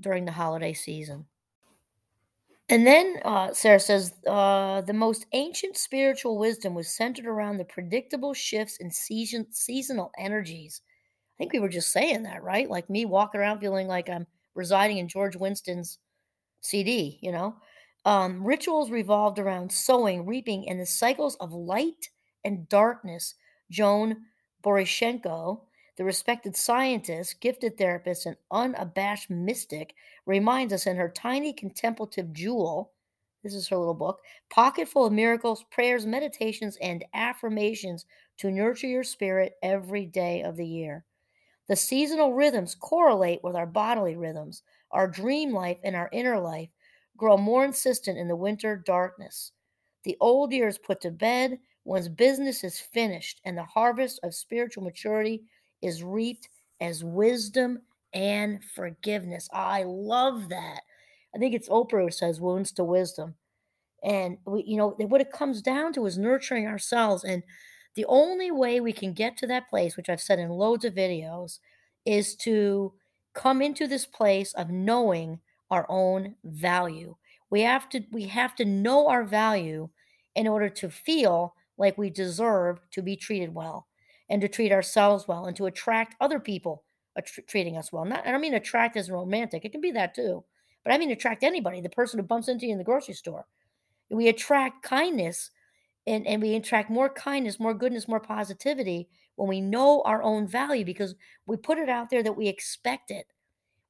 during 0.00 0.24
the 0.24 0.32
holiday 0.32 0.72
season. 0.72 1.26
And 2.68 2.86
then 2.86 3.16
uh, 3.24 3.52
Sarah 3.52 3.80
says 3.80 4.14
uh, 4.26 4.80
the 4.82 4.94
most 4.94 5.26
ancient 5.32 5.76
spiritual 5.76 6.38
wisdom 6.38 6.74
was 6.74 6.88
centered 6.88 7.26
around 7.26 7.58
the 7.58 7.64
predictable 7.64 8.32
shifts 8.32 8.78
in 8.78 8.90
season 8.90 9.46
seasonal 9.50 10.10
energies. 10.16 10.80
I 11.36 11.36
think 11.38 11.52
we 11.52 11.58
were 11.58 11.68
just 11.68 11.92
saying 11.92 12.22
that, 12.22 12.42
right? 12.42 12.70
Like 12.70 12.88
me 12.88 13.04
walking 13.04 13.40
around 13.40 13.58
feeling 13.58 13.86
like 13.86 14.08
I'm 14.08 14.26
residing 14.54 14.98
in 14.98 15.08
George 15.08 15.36
Winston's 15.36 15.98
CD, 16.60 17.18
you 17.22 17.32
know? 17.32 17.56
Um, 18.04 18.44
rituals 18.44 18.90
revolved 18.90 19.38
around 19.38 19.72
sowing, 19.72 20.26
reaping, 20.26 20.68
and 20.68 20.78
the 20.78 20.86
cycles 20.86 21.36
of 21.36 21.52
light 21.52 22.10
and 22.44 22.68
darkness. 22.68 23.34
Joan 23.70 24.16
Borysenko, 24.62 25.60
the 25.96 26.04
respected 26.04 26.56
scientist, 26.56 27.40
gifted 27.40 27.78
therapist, 27.78 28.26
and 28.26 28.36
unabashed 28.50 29.30
mystic, 29.30 29.94
reminds 30.26 30.72
us 30.72 30.86
in 30.86 30.96
her 30.96 31.08
tiny 31.08 31.52
contemplative 31.52 32.32
jewel. 32.32 32.92
This 33.42 33.54
is 33.54 33.68
her 33.68 33.76
little 33.76 33.94
book, 33.94 34.20
Pocketful 34.50 35.06
of 35.06 35.12
miracles, 35.12 35.64
prayers, 35.70 36.06
meditations, 36.06 36.76
and 36.80 37.04
affirmations 37.14 38.06
to 38.38 38.50
nurture 38.50 38.86
your 38.86 39.04
spirit 39.04 39.54
every 39.62 40.06
day 40.06 40.42
of 40.42 40.56
the 40.56 40.66
year. 40.66 41.04
The 41.68 41.76
seasonal 41.76 42.34
rhythms 42.34 42.74
correlate 42.74 43.42
with 43.42 43.56
our 43.56 43.66
bodily 43.66 44.16
rhythms. 44.16 44.62
Our 44.90 45.08
dream 45.08 45.52
life 45.52 45.78
and 45.82 45.96
our 45.96 46.10
inner 46.12 46.38
life 46.38 46.68
grow 47.16 47.36
more 47.36 47.64
insistent 47.64 48.18
in 48.18 48.28
the 48.28 48.36
winter 48.36 48.76
darkness. 48.76 49.52
The 50.04 50.16
old 50.20 50.52
year 50.52 50.68
is 50.68 50.78
put 50.78 51.00
to 51.02 51.10
bed, 51.10 51.58
one's 51.84 52.08
business 52.08 52.64
is 52.64 52.78
finished, 52.78 53.40
and 53.44 53.56
the 53.56 53.64
harvest 53.64 54.20
of 54.22 54.34
spiritual 54.34 54.84
maturity 54.84 55.42
is 55.80 56.02
reaped 56.02 56.48
as 56.80 57.02
wisdom 57.02 57.80
and 58.12 58.62
forgiveness. 58.62 59.48
I 59.52 59.84
love 59.84 60.48
that. 60.50 60.80
I 61.34 61.38
think 61.38 61.54
it's 61.54 61.68
Oprah 61.68 62.04
who 62.04 62.10
says 62.10 62.40
wounds 62.40 62.72
to 62.72 62.84
wisdom. 62.84 63.34
And 64.02 64.38
we, 64.46 64.62
you 64.64 64.76
know, 64.76 64.90
what 64.90 65.20
it 65.20 65.32
comes 65.32 65.62
down 65.62 65.92
to 65.94 66.06
is 66.06 66.18
nurturing 66.18 66.66
ourselves 66.66 67.24
and 67.24 67.42
the 67.94 68.04
only 68.06 68.50
way 68.50 68.80
we 68.80 68.92
can 68.92 69.12
get 69.12 69.36
to 69.38 69.46
that 69.46 69.68
place, 69.68 69.96
which 69.96 70.08
I've 70.08 70.20
said 70.20 70.38
in 70.38 70.50
loads 70.50 70.84
of 70.84 70.94
videos, 70.94 71.58
is 72.04 72.34
to 72.36 72.92
come 73.34 73.62
into 73.62 73.86
this 73.86 74.06
place 74.06 74.52
of 74.54 74.70
knowing 74.70 75.40
our 75.70 75.86
own 75.88 76.34
value. 76.44 77.16
We 77.50 77.62
have 77.62 77.88
to 77.90 78.02
we 78.10 78.24
have 78.24 78.54
to 78.56 78.64
know 78.64 79.08
our 79.08 79.24
value 79.24 79.88
in 80.34 80.48
order 80.48 80.68
to 80.68 80.90
feel 80.90 81.54
like 81.76 81.98
we 81.98 82.10
deserve 82.10 82.80
to 82.92 83.02
be 83.02 83.16
treated 83.16 83.54
well 83.54 83.86
and 84.28 84.40
to 84.40 84.48
treat 84.48 84.72
ourselves 84.72 85.28
well 85.28 85.46
and 85.46 85.56
to 85.56 85.66
attract 85.66 86.16
other 86.20 86.40
people 86.40 86.84
treating 87.46 87.76
us 87.76 87.92
well. 87.92 88.04
Not 88.04 88.26
I 88.26 88.30
don't 88.30 88.40
mean 88.40 88.54
attract 88.54 88.96
as 88.96 89.10
romantic. 89.10 89.64
It 89.64 89.72
can 89.72 89.80
be 89.80 89.92
that 89.92 90.14
too. 90.14 90.44
But 90.82 90.92
I 90.92 90.98
mean 90.98 91.10
attract 91.10 91.42
anybody, 91.42 91.80
the 91.80 91.88
person 91.88 92.18
who 92.18 92.26
bumps 92.26 92.48
into 92.48 92.66
you 92.66 92.72
in 92.72 92.78
the 92.78 92.84
grocery 92.84 93.14
store. 93.14 93.46
We 94.10 94.28
attract 94.28 94.82
kindness 94.82 95.50
and, 96.06 96.26
and 96.26 96.42
we 96.42 96.54
attract 96.54 96.90
more 96.90 97.08
kindness, 97.08 97.58
more 97.58 97.74
goodness, 97.74 98.08
more 98.08 98.20
positivity 98.20 99.08
when 99.36 99.48
we 99.48 99.60
know 99.60 100.02
our 100.02 100.22
own 100.22 100.46
value 100.46 100.84
because 100.84 101.14
we 101.46 101.56
put 101.56 101.78
it 101.78 101.88
out 101.88 102.10
there 102.10 102.22
that 102.22 102.36
we 102.36 102.48
expect 102.48 103.10
it. 103.10 103.26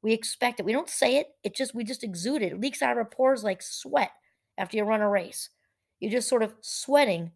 We 0.03 0.13
expect 0.13 0.61
it. 0.61 0.67
We 0.67 0.73
don't 0.73 0.89
say 0.89 1.17
it. 1.17 1.29
It 1.43 1.55
just 1.55 1.75
we 1.75 1.83
just 1.83 2.05
exude 2.05 2.43
it. 2.43 2.53
It 2.53 2.61
leaks 2.61 2.83
out 2.83 2.93
of 2.93 2.99
our 2.99 3.05
pores 3.05 3.43
like 3.43 3.63
sweat 3.63 4.13
after 4.59 4.77
you 4.77 4.85
run 4.85 5.01
a 5.01 5.09
race. 5.09 5.51
You're 5.99 6.13
just 6.13 6.29
sort 6.29 6.43
of 6.43 6.55
sweating 6.61 7.33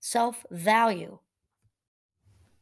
self-value. 0.00 1.18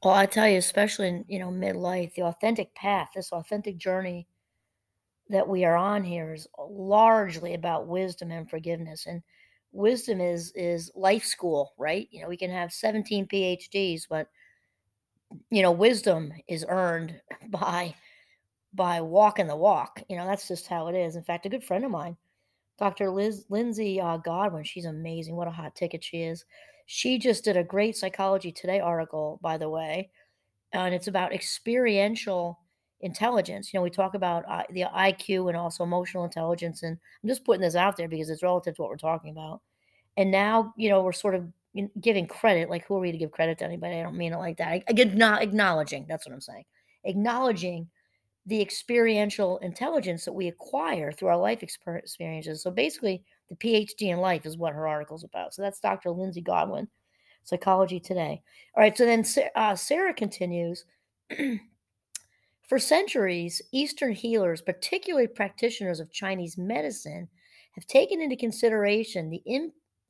Well, 0.03 0.15
I 0.15 0.27
tell 0.27 0.49
you, 0.49 0.59
especially 0.59 1.09
in 1.09 1.25
you 1.29 1.39
know 1.39 1.51
midlife, 1.51 2.15
the 2.15 2.23
authentic 2.23 2.75
path, 2.75 3.11
this 3.15 3.33
authentic 3.33 3.79
journey 3.79 4.27
that 5.29 5.49
we 5.49 5.65
are 5.65 5.77
on 5.77 6.05
here 6.05 6.35
is 6.35 6.49
largely 6.59 7.55
about 7.55 7.87
wisdom 7.87 8.31
and 8.31 8.49
forgiveness. 8.49 9.07
And 9.07 9.23
wisdom 9.73 10.21
is 10.21 10.53
is 10.55 10.91
life 10.95 11.25
school, 11.25 11.73
right? 11.79 12.09
You 12.11 12.23
know, 12.23 12.29
we 12.29 12.37
can 12.37 12.51
have 12.51 12.73
17 12.73 13.27
PhDs, 13.27 14.03
but 14.09 14.29
you 15.51 15.63
know, 15.63 15.73
wisdom 15.73 16.33
is 16.49 16.65
earned 16.69 17.21
by 17.49 17.95
by 18.75 19.01
walking 19.01 19.47
the 19.47 19.57
walk. 19.57 20.03
You 20.09 20.17
know, 20.17 20.27
that's 20.27 20.49
just 20.49 20.67
how 20.67 20.89
it 20.89 20.95
is. 20.95 21.17
In 21.17 21.23
fact, 21.23 21.47
a 21.47 21.49
good 21.49 21.65
friend 21.65 21.85
of 21.85 21.91
mine, 21.91 22.17
Dr. 22.79 23.11
Liz 23.11 23.45
Lindsay 23.49 24.01
uh, 24.01 24.19
Godwin, 24.19 24.65
she's 24.65 24.85
amazing. 24.85 25.37
What 25.37 25.49
a 25.49 25.53
hot 25.53 25.75
ticket 25.75 26.05
she 26.05 26.23
is. 26.23 26.45
She 26.87 27.19
just 27.19 27.45
did 27.45 27.57
a 27.57 27.65
great 27.65 27.97
Psychology 27.97 28.51
Today 28.51 28.81
article, 28.81 29.39
by 29.43 29.59
the 29.59 29.69
way, 29.69 30.11
and 30.73 30.95
it's 30.95 31.09
about 31.09 31.35
experiential 31.35 32.61
intelligence. 33.01 33.73
You 33.73 33.79
know, 33.79 33.85
we 33.85 33.91
talk 33.91 34.15
about 34.15 34.45
uh, 34.49 34.65
the 34.71 34.83
IQ 34.83 35.49
and 35.49 35.57
also 35.57 35.85
emotional 35.85 36.25
intelligence, 36.25 36.83
and 36.83 36.99
I'm 37.23 37.29
just 37.29 37.45
putting 37.45 37.63
this 37.63 37.77
out 37.77 37.97
there 37.97 38.09
because 38.09 38.31
it's 38.31 38.43
relative 38.43 38.77
to 38.77 38.83
what 38.83 38.91
we're 38.91 38.97
talking 38.97 39.31
about. 39.31 39.61
And 40.17 40.31
now, 40.31 40.75
you 40.77 40.89
know, 40.89 41.03
we're 41.03 41.13
sort 41.13 41.35
of 41.35 41.47
giving 42.01 42.27
credit. 42.27 42.71
Like, 42.71 42.87
who 42.87 42.97
are 42.97 43.01
we 43.01 43.13
to 43.13 43.19
give 43.19 43.31
credit 43.31 43.59
to 43.59 43.65
anybody? 43.65 43.97
I 43.97 44.03
don't 44.03 44.17
mean 44.17 44.33
it 44.33 44.39
like 44.39 44.59
that. 44.59 44.69
I, 44.69 44.83
I 44.89 45.05
not 45.05 45.43
acknowledging. 45.43 46.07
That's 46.09 46.27
what 46.27 46.33
I'm 46.33 46.41
saying. 46.41 46.65
Acknowledging 47.05 47.89
the 48.47 48.61
experiential 48.61 49.59
intelligence 49.59 50.25
that 50.25 50.33
we 50.33 50.49
acquire 50.49 51.13
through 51.13 51.29
our 51.29 51.37
life 51.37 51.63
experiences. 51.63 52.63
So 52.63 52.71
basically, 52.71 53.23
the 53.49 53.57
PhD 53.57 54.09
in 54.09 54.19
life 54.19 54.47
is 54.47 54.57
what 54.57 54.73
her 54.73 54.89
article's 54.89 55.25
about. 55.25 55.55
So 55.55 55.63
that's 55.63 55.81
Dr. 55.81 56.11
Lindsay 56.11 56.41
Godwin, 56.41 56.89
Psychology 57.45 58.01
Today. 58.01 58.43
All 58.75 58.83
right. 58.83 58.97
So 58.97 59.05
then 59.05 59.25
uh, 59.55 59.77
Sarah 59.77 60.15
continues. 60.15 60.85
For 62.69 62.79
centuries, 62.79 63.63
Eastern 63.73 64.13
healers, 64.13 64.61
particularly 64.61 65.27
practitioners 65.27 66.01
of 66.01 66.13
Chinese 66.13 66.59
medicine, 66.59 67.27
have 67.73 67.87
taken 67.87 68.21
into 68.21 68.37
consideration 68.37 69.31
the, 69.31 69.43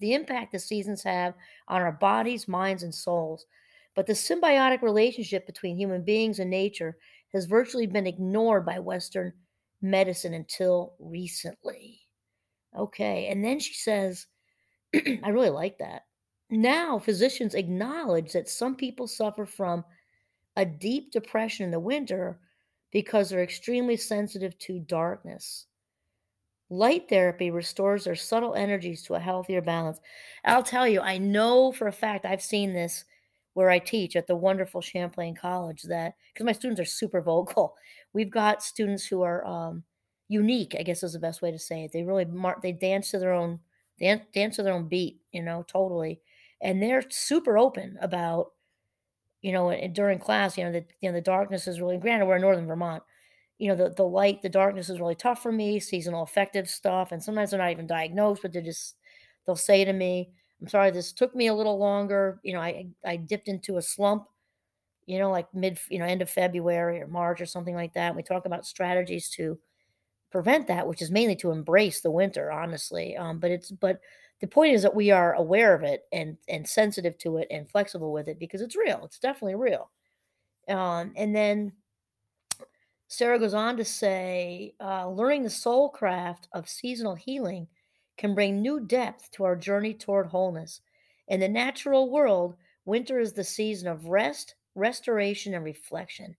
the 0.00 0.12
impact 0.12 0.50
the 0.50 0.58
seasons 0.58 1.04
have 1.04 1.34
on 1.68 1.82
our 1.82 1.92
bodies, 1.92 2.48
minds, 2.48 2.82
and 2.82 2.92
souls. 2.92 3.46
But 3.94 4.06
the 4.06 4.12
symbiotic 4.12 4.82
relationship 4.82 5.46
between 5.46 5.76
human 5.76 6.02
beings 6.02 6.40
and 6.40 6.50
nature 6.50 6.98
has 7.32 7.46
virtually 7.46 7.86
been 7.86 8.08
ignored 8.08 8.66
by 8.66 8.80
Western 8.80 9.32
medicine 9.80 10.34
until 10.34 10.94
recently. 10.98 12.00
Okay, 12.76 13.28
and 13.28 13.44
then 13.44 13.60
she 13.60 13.74
says, 13.74 14.26
I 14.94 15.28
really 15.28 15.50
like 15.50 15.78
that. 15.78 16.06
Now, 16.50 16.98
physicians 16.98 17.54
acknowledge 17.54 18.32
that 18.32 18.48
some 18.48 18.74
people 18.74 19.06
suffer 19.06 19.46
from 19.46 19.84
a 20.56 20.64
deep 20.64 21.12
depression 21.12 21.64
in 21.64 21.70
the 21.70 21.78
winter 21.78 22.40
because 22.90 23.30
they're 23.30 23.42
extremely 23.42 23.96
sensitive 23.96 24.58
to 24.58 24.80
darkness. 24.80 25.66
Light 26.70 27.08
therapy 27.08 27.50
restores 27.50 28.04
their 28.04 28.14
subtle 28.14 28.54
energies 28.54 29.02
to 29.04 29.14
a 29.14 29.20
healthier 29.20 29.62
balance. 29.62 30.00
I'll 30.44 30.62
tell 30.62 30.86
you, 30.86 31.00
I 31.00 31.16
know 31.18 31.72
for 31.72 31.86
a 31.88 31.92
fact 31.92 32.26
I've 32.26 32.42
seen 32.42 32.72
this 32.74 33.04
where 33.54 33.70
I 33.70 33.78
teach 33.78 34.16
at 34.16 34.26
the 34.26 34.36
wonderful 34.36 34.80
Champlain 34.82 35.34
College 35.34 35.82
that 35.84 36.14
because 36.32 36.44
my 36.44 36.52
students 36.52 36.80
are 36.80 36.84
super 36.84 37.20
vocal. 37.22 37.74
We've 38.12 38.30
got 38.30 38.62
students 38.62 39.06
who 39.06 39.22
are 39.22 39.44
um, 39.46 39.84
unique, 40.28 40.76
I 40.78 40.82
guess 40.82 41.02
is 41.02 41.14
the 41.14 41.18
best 41.18 41.40
way 41.42 41.50
to 41.50 41.58
say 41.58 41.84
it. 41.84 41.92
They 41.92 42.02
really 42.02 42.24
mark, 42.26 42.62
they 42.62 42.72
dance 42.72 43.10
to 43.12 43.18
their 43.18 43.32
own, 43.32 43.60
they 43.98 44.22
dance 44.34 44.56
to 44.56 44.62
their 44.62 44.74
own 44.74 44.88
beat, 44.88 45.20
you 45.32 45.42
know, 45.42 45.64
totally. 45.66 46.20
and 46.60 46.82
they're 46.82 47.04
super 47.10 47.56
open 47.58 47.96
about, 48.00 48.52
you 49.42 49.52
know, 49.52 49.74
during 49.92 50.18
class, 50.18 50.58
you 50.58 50.64
know, 50.64 50.72
the 50.72 50.84
you 51.00 51.08
know 51.10 51.14
the 51.14 51.20
darkness 51.22 51.66
is 51.68 51.80
really 51.80 51.98
granted 51.98 52.26
we're 52.26 52.36
in 52.36 52.42
northern 52.42 52.66
Vermont, 52.66 53.02
you 53.58 53.68
know, 53.68 53.76
the 53.76 53.90
the 53.90 54.04
light, 54.04 54.42
the 54.42 54.48
darkness 54.48 54.90
is 54.90 55.00
really 55.00 55.14
tough 55.16 55.42
for 55.42 55.52
me, 55.52 55.80
seasonal 55.80 56.22
affective 56.22 56.68
stuff, 56.68 57.12
and 57.12 57.22
sometimes 57.22 57.50
they're 57.50 57.60
not 57.60 57.70
even 57.72 57.86
diagnosed, 57.86 58.42
but 58.42 58.52
they 58.52 58.62
just 58.62 58.96
they'll 59.46 59.56
say 59.56 59.84
to 59.84 59.92
me, 59.92 60.32
"I'm 60.60 60.68
sorry, 60.68 60.90
this 60.92 61.12
took 61.12 61.34
me 61.36 61.48
a 61.48 61.54
little 61.54 61.78
longer." 61.78 62.40
You 62.44 62.54
know, 62.54 62.60
I 62.60 62.88
I 63.04 63.16
dipped 63.16 63.48
into 63.48 63.76
a 63.78 63.82
slump, 63.82 64.26
you 65.06 65.18
know, 65.18 65.30
like 65.30 65.52
mid, 65.54 65.78
you 65.88 65.98
know, 65.98 66.04
end 66.04 66.22
of 66.22 66.30
February 66.30 67.00
or 67.00 67.06
March 67.06 67.40
or 67.40 67.46
something 67.46 67.74
like 67.74 67.94
that. 67.94 68.08
And 68.08 68.16
We 68.16 68.22
talk 68.22 68.44
about 68.46 68.66
strategies 68.66 69.30
to 69.30 69.58
prevent 70.30 70.66
that, 70.68 70.86
which 70.88 71.02
is 71.02 71.10
mainly 71.10 71.36
to 71.36 71.52
embrace 71.52 72.00
the 72.02 72.10
winter, 72.10 72.52
honestly. 72.52 73.16
Um, 73.16 73.38
but 73.40 73.50
it's 73.52 73.70
but 73.70 74.00
the 74.40 74.46
point 74.46 74.74
is 74.74 74.82
that 74.82 74.94
we 74.94 75.10
are 75.10 75.34
aware 75.34 75.74
of 75.74 75.82
it 75.82 76.04
and 76.12 76.36
and 76.48 76.66
sensitive 76.68 77.18
to 77.18 77.38
it 77.38 77.48
and 77.50 77.68
flexible 77.68 78.12
with 78.12 78.28
it 78.28 78.38
because 78.38 78.60
it's 78.60 78.76
real. 78.76 79.04
It's 79.04 79.18
definitely 79.18 79.56
real. 79.56 79.90
Um, 80.68 81.12
and 81.16 81.34
then 81.34 81.72
Sarah 83.08 83.38
goes 83.38 83.54
on 83.54 83.76
to 83.78 83.84
say, 83.84 84.74
uh, 84.80 85.08
learning 85.08 85.42
the 85.42 85.50
soul 85.50 85.88
craft 85.88 86.46
of 86.52 86.68
seasonal 86.68 87.14
healing 87.14 87.66
can 88.18 88.34
bring 88.34 88.60
new 88.60 88.80
depth 88.80 89.30
to 89.32 89.44
our 89.44 89.56
journey 89.56 89.94
toward 89.94 90.26
wholeness. 90.26 90.82
In 91.28 91.40
the 91.40 91.48
natural 91.48 92.10
world, 92.10 92.56
winter 92.84 93.18
is 93.18 93.32
the 93.32 93.44
season 93.44 93.88
of 93.88 94.06
rest, 94.06 94.56
restoration, 94.74 95.54
and 95.54 95.64
reflection. 95.64 96.36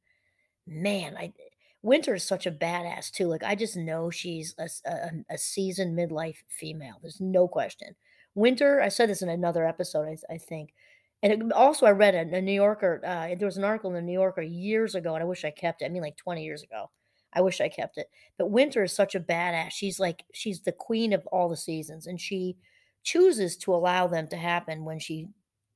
Man, 0.67 1.17
I 1.17 1.33
Winter 1.81 2.15
is 2.15 2.23
such 2.23 2.45
a 2.45 2.51
badass 2.51 3.11
too. 3.11 3.27
Like 3.27 3.43
I 3.43 3.55
just 3.55 3.77
know 3.77 4.09
she's 4.09 4.53
a, 4.57 4.69
a, 4.89 5.11
a 5.31 5.37
seasoned 5.37 5.97
midlife 5.97 6.37
female. 6.49 6.95
There's 7.01 7.21
no 7.21 7.47
question. 7.47 7.95
Winter, 8.35 8.81
I 8.81 8.89
said 8.89 9.09
this 9.09 9.21
in 9.21 9.29
another 9.29 9.65
episode, 9.65 10.07
I, 10.07 10.33
I 10.33 10.37
think. 10.37 10.73
And 11.21 11.33
it, 11.33 11.51
also, 11.51 11.85
I 11.85 11.91
read 11.91 12.15
a, 12.15 12.37
a 12.37 12.41
New 12.41 12.53
Yorker. 12.53 13.01
Uh, 13.03 13.35
there 13.35 13.45
was 13.45 13.57
an 13.57 13.63
article 13.63 13.89
in 13.89 13.95
the 13.95 14.01
New 14.01 14.13
Yorker 14.13 14.41
years 14.41 14.95
ago, 14.95 15.13
and 15.15 15.21
I 15.21 15.25
wish 15.25 15.43
I 15.43 15.51
kept 15.51 15.81
it. 15.81 15.85
I 15.85 15.89
mean, 15.89 16.01
like 16.01 16.17
20 16.17 16.43
years 16.43 16.63
ago. 16.63 16.89
I 17.33 17.41
wish 17.41 17.61
I 17.61 17.69
kept 17.69 17.97
it. 17.97 18.09
But 18.37 18.49
Winter 18.49 18.83
is 18.83 18.93
such 18.93 19.15
a 19.15 19.19
badass. 19.19 19.71
She's 19.71 19.99
like 19.99 20.23
she's 20.33 20.61
the 20.61 20.71
queen 20.71 21.13
of 21.13 21.27
all 21.27 21.49
the 21.49 21.57
seasons, 21.57 22.07
and 22.07 22.19
she 22.19 22.57
chooses 23.03 23.55
to 23.57 23.73
allow 23.73 24.07
them 24.07 24.27
to 24.29 24.37
happen 24.37 24.85
when 24.85 24.99
she 24.99 25.27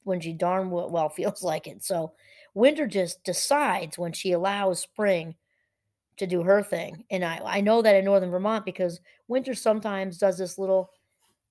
when 0.03 0.19
she 0.19 0.33
darn 0.33 0.69
well 0.71 1.09
feels 1.15 1.43
like 1.43 1.67
it. 1.67 1.83
So 1.83 2.13
Winter 2.53 2.87
just 2.87 3.23
decides 3.23 3.97
when 3.97 4.13
she 4.13 4.31
allows 4.31 4.81
spring 4.81 5.35
to 6.17 6.27
do 6.27 6.43
her 6.43 6.61
thing. 6.61 7.05
And 7.11 7.23
I, 7.23 7.41
I 7.43 7.61
know 7.61 7.81
that 7.81 7.95
in 7.95 8.05
Northern 8.05 8.31
Vermont 8.31 8.65
because 8.65 8.99
Winter 9.27 9.53
sometimes 9.53 10.17
does 10.17 10.37
this 10.37 10.57
little 10.57 10.91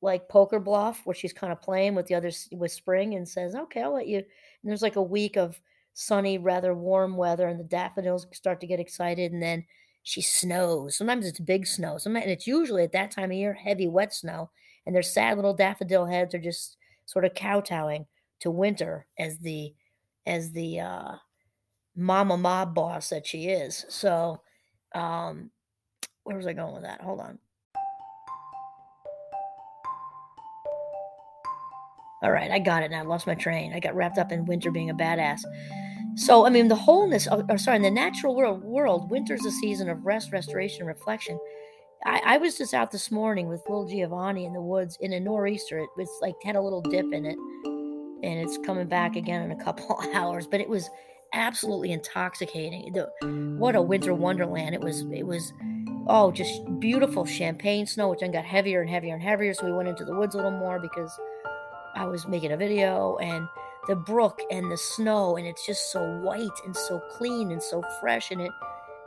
like 0.01 0.29
poker 0.29 0.59
bluff 0.59 1.01
where 1.05 1.15
she's 1.15 1.33
kind 1.33 1.53
of 1.53 1.63
playing 1.63 1.95
with 1.95 2.07
the 2.07 2.15
others 2.15 2.49
with 2.53 2.73
spring 2.73 3.15
and 3.15 3.29
says, 3.29 3.55
okay, 3.55 3.83
I'll 3.83 3.95
let 3.95 4.09
you. 4.09 4.19
And 4.19 4.25
there's 4.65 4.83
like 4.83 4.97
a 4.97 5.03
week 5.03 5.37
of 5.37 5.61
sunny, 5.95 6.39
rather 6.39 6.75
warm 6.75 7.17
weather 7.17 7.49
and 7.49 7.59
the 7.59 7.65
daffodils 7.65 8.27
start 8.33 8.61
to 8.61 8.67
get 8.67 8.81
excited. 8.81 9.33
And 9.33 9.43
then 9.43 9.65
she 10.03 10.21
snows. 10.21 10.97
Sometimes 10.97 11.27
it's 11.27 11.39
big 11.39 11.67
snow. 11.67 11.99
Sometimes, 11.99 12.25
and 12.25 12.33
it's 12.33 12.47
usually 12.47 12.83
at 12.83 12.93
that 12.93 13.11
time 13.11 13.31
of 13.31 13.37
year, 13.37 13.53
heavy, 13.53 13.87
wet 13.87 14.13
snow. 14.13 14.51
And 14.87 14.95
their 14.95 15.03
sad 15.03 15.37
little 15.37 15.55
daffodil 15.55 16.07
heads 16.07 16.35
are 16.35 16.41
just 16.41 16.77
sort 17.07 17.25
of 17.25 17.35
kowtowing 17.35 18.07
to 18.41 18.51
winter 18.51 19.07
as 19.19 19.39
the, 19.39 19.73
as 20.27 20.51
the, 20.51 20.81
uh, 20.81 21.13
mama 21.95 22.37
mob 22.37 22.75
boss 22.75 23.11
that 23.11 23.27
she 23.27 23.49
is. 23.49 23.85
So, 23.89 24.41
um, 24.95 25.51
where 26.25 26.37
was 26.37 26.47
I 26.47 26.53
going 26.53 26.75
with 26.75 26.83
that? 26.83 27.01
Hold 27.01 27.21
on. 27.21 27.39
All 32.23 32.31
right, 32.31 32.53
I 32.53 32.61
got 32.61 32.85
it 32.85 32.93
now. 32.93 33.01
I 33.01 33.03
lost 33.03 33.27
my 33.27 33.35
train. 33.35 33.73
I 33.73 33.81
got 33.81 33.97
wrapped 33.97 34.17
up 34.17 34.31
in 34.31 34.45
winter 34.45 34.71
being 34.71 34.91
a 34.91 34.95
badass. 34.95 35.41
So, 36.15 36.47
I 36.47 36.51
mean, 36.51 36.69
the 36.69 36.77
wholeness, 36.77 37.27
or, 37.27 37.45
or 37.49 37.59
sorry, 37.59 37.77
in 37.77 37.83
the 37.83 37.91
natural 37.91 38.37
world, 38.37 38.63
world, 38.63 39.11
winter's 39.11 39.45
a 39.45 39.51
season 39.51 39.89
of 39.89 40.05
rest, 40.07 40.31
restoration, 40.31 40.87
reflection. 40.87 41.39
I, 42.05 42.21
I, 42.25 42.39
was 42.39 42.59
just 42.59 42.75
out 42.75 42.91
this 42.91 43.11
morning 43.11 43.49
with 43.49 43.63
little 43.69 43.89
Giovanni 43.89 44.45
in 44.45 44.53
the 44.53 44.61
woods 44.61 44.99
in 45.01 45.13
a 45.15 45.21
nor'easter. 45.21 45.79
It 45.79 45.89
was 45.97 46.09
like 46.21 46.35
had 46.45 46.55
a 46.55 46.61
little 46.61 46.83
dip 46.83 47.13
in 47.13 47.25
it, 47.25 47.39
and 48.23 48.39
it's 48.41 48.59
coming 48.59 48.89
back 48.89 49.17
again 49.17 49.43
in 49.43 49.53
a 49.53 49.65
couple 49.65 49.99
hours. 50.15 50.47
But 50.47 50.61
it 50.61 50.69
was 50.69 50.89
absolutely 51.33 51.93
intoxicating. 51.93 52.93
The, 52.93 53.11
what 53.59 53.77
a 53.77 53.83
winter 53.83 54.15
wonderland! 54.15 54.75
It 54.75 54.81
was. 54.81 55.03
It 55.13 55.27
was. 55.27 55.53
Oh, 56.09 56.33
just 56.33 56.53
beautiful 56.81 57.25
champagne 57.25 57.87
snow, 57.87 58.09
which 58.09 58.21
then 58.21 58.33
got 58.33 58.45
heavier 58.45 58.81
and 58.81 58.91
heavier 58.91 59.15
and 59.15 59.23
heavier. 59.23 59.55
So 59.55 59.67
we 59.67 59.73
went 59.73 59.89
into 59.89 60.05
the 60.05 60.15
woods 60.15 60.35
a 60.35 60.39
little 60.39 60.51
more 60.51 60.81
because 60.81 61.17
I 61.95 62.07
was 62.07 62.27
making 62.27 62.51
a 62.51 62.57
video 62.57 63.17
and 63.19 63.47
the 63.89 63.95
brook 63.95 64.41
and 64.51 64.71
the 64.71 64.77
snow, 64.77 65.37
and 65.37 65.47
it's 65.47 65.65
just 65.67 65.93
so 65.93 66.19
white 66.19 66.59
and 66.65 66.77
so 66.77 67.01
clean 67.11 67.53
and 67.53 67.63
so 67.63 67.83
fresh, 68.01 68.31
and 68.31 68.41
it 68.41 68.51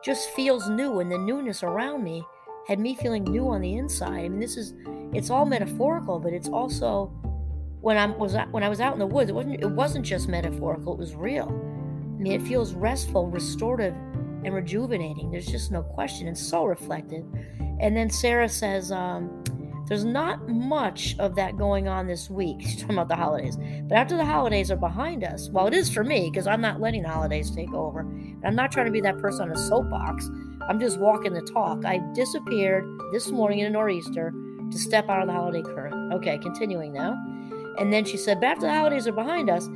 just 0.04 0.30
feels 0.32 0.70
new. 0.70 1.00
And 1.00 1.12
the 1.12 1.18
newness 1.18 1.64
around 1.64 2.04
me 2.04 2.24
had 2.68 2.80
me 2.80 2.96
feeling 2.96 3.24
new 3.24 3.50
on 3.50 3.62
the 3.62 3.76
inside. 3.76 4.26
I 4.26 4.30
mean, 4.30 4.40
this 4.40 4.58
is 4.58 4.74
it's 5.14 5.30
all 5.30 5.46
metaphorical, 5.46 6.20
but 6.20 6.34
it's 6.34 6.50
also 6.50 7.08
when 7.82 7.98
I 7.98 8.08
was 8.08 8.36
when 8.52 8.64
I 8.64 8.70
was 8.70 8.82
out 8.82 8.94
in 8.94 9.00
the 9.00 9.06
woods, 9.06 9.30
it 9.30 9.34
wasn't 9.34 9.62
it 9.62 9.70
wasn't 9.70 10.06
just 10.06 10.28
metaphorical; 10.28 10.94
it 10.94 11.00
was 11.00 11.16
real. 11.16 11.75
I 12.15 12.17
mean, 12.17 12.34
it 12.34 12.47
feels 12.47 12.73
restful, 12.73 13.28
restorative, 13.28 13.93
and 13.93 14.54
rejuvenating. 14.54 15.32
There's 15.32 15.47
just 15.47 15.71
no 15.71 15.84
question. 15.84 16.28
It's 16.28 16.41
so 16.41 16.65
reflective. 16.65 17.25
And 17.80 17.95
then 17.95 18.10
Sarah 18.10 18.47
says, 18.47 18.91
um, 18.91 19.43
there's 19.88 20.06
not 20.06 20.47
much 20.47 21.15
of 21.19 21.36
that 21.36 21.58
going 21.58 21.88
on 21.88 22.08
this 22.08 22.30
week. 22.30 22.58
She's 22.62 22.82
talking 22.82 22.95
about 22.95 23.10
the 23.10 23.15
holidays. 23.15 23.58
But 23.88 23.97
after 23.97 24.17
the 24.17 24.25
holidays 24.25 24.71
are 24.71 24.78
behind 24.78 25.23
us, 25.23 25.49
well, 25.49 25.67
it 25.67 25.73
is 25.73 25.93
for 25.93 26.04
me 26.04 26.30
because 26.30 26.47
I'm 26.47 26.62
not 26.62 26.80
letting 26.80 27.04
holidays 27.04 27.51
take 27.51 27.73
over. 27.73 28.01
I'm 28.43 28.56
not 28.56 28.71
trying 28.71 28.88
to 28.88 28.91
be 28.91 29.01
that 29.01 29.19
person 29.19 29.49
on 29.49 29.51
a 29.51 29.58
soapbox. 29.58 30.30
I'm 30.67 30.80
just 30.80 30.99
walking 30.99 31.34
the 31.34 31.41
talk. 31.41 31.86
I 31.86 31.99
disappeared 32.13 32.86
this 33.12 33.30
morning 33.30 33.60
in 33.60 33.67
a 33.67 33.69
nor'easter 33.69 34.34
to 34.71 34.78
step 34.80 35.10
out 35.10 35.21
of 35.21 35.28
the 35.28 35.34
holiday 35.34 35.62
current. 35.62 36.13
Okay, 36.13 36.38
continuing 36.39 36.93
now. 36.93 37.13
And 37.78 37.92
then 37.92 38.06
she 38.06 38.18
said, 38.18 38.40
But 38.40 38.48
after 38.48 38.68
the 38.68 38.74
holidays 38.74 39.08
are 39.08 39.12
behind 39.12 39.50
us, 39.50 39.68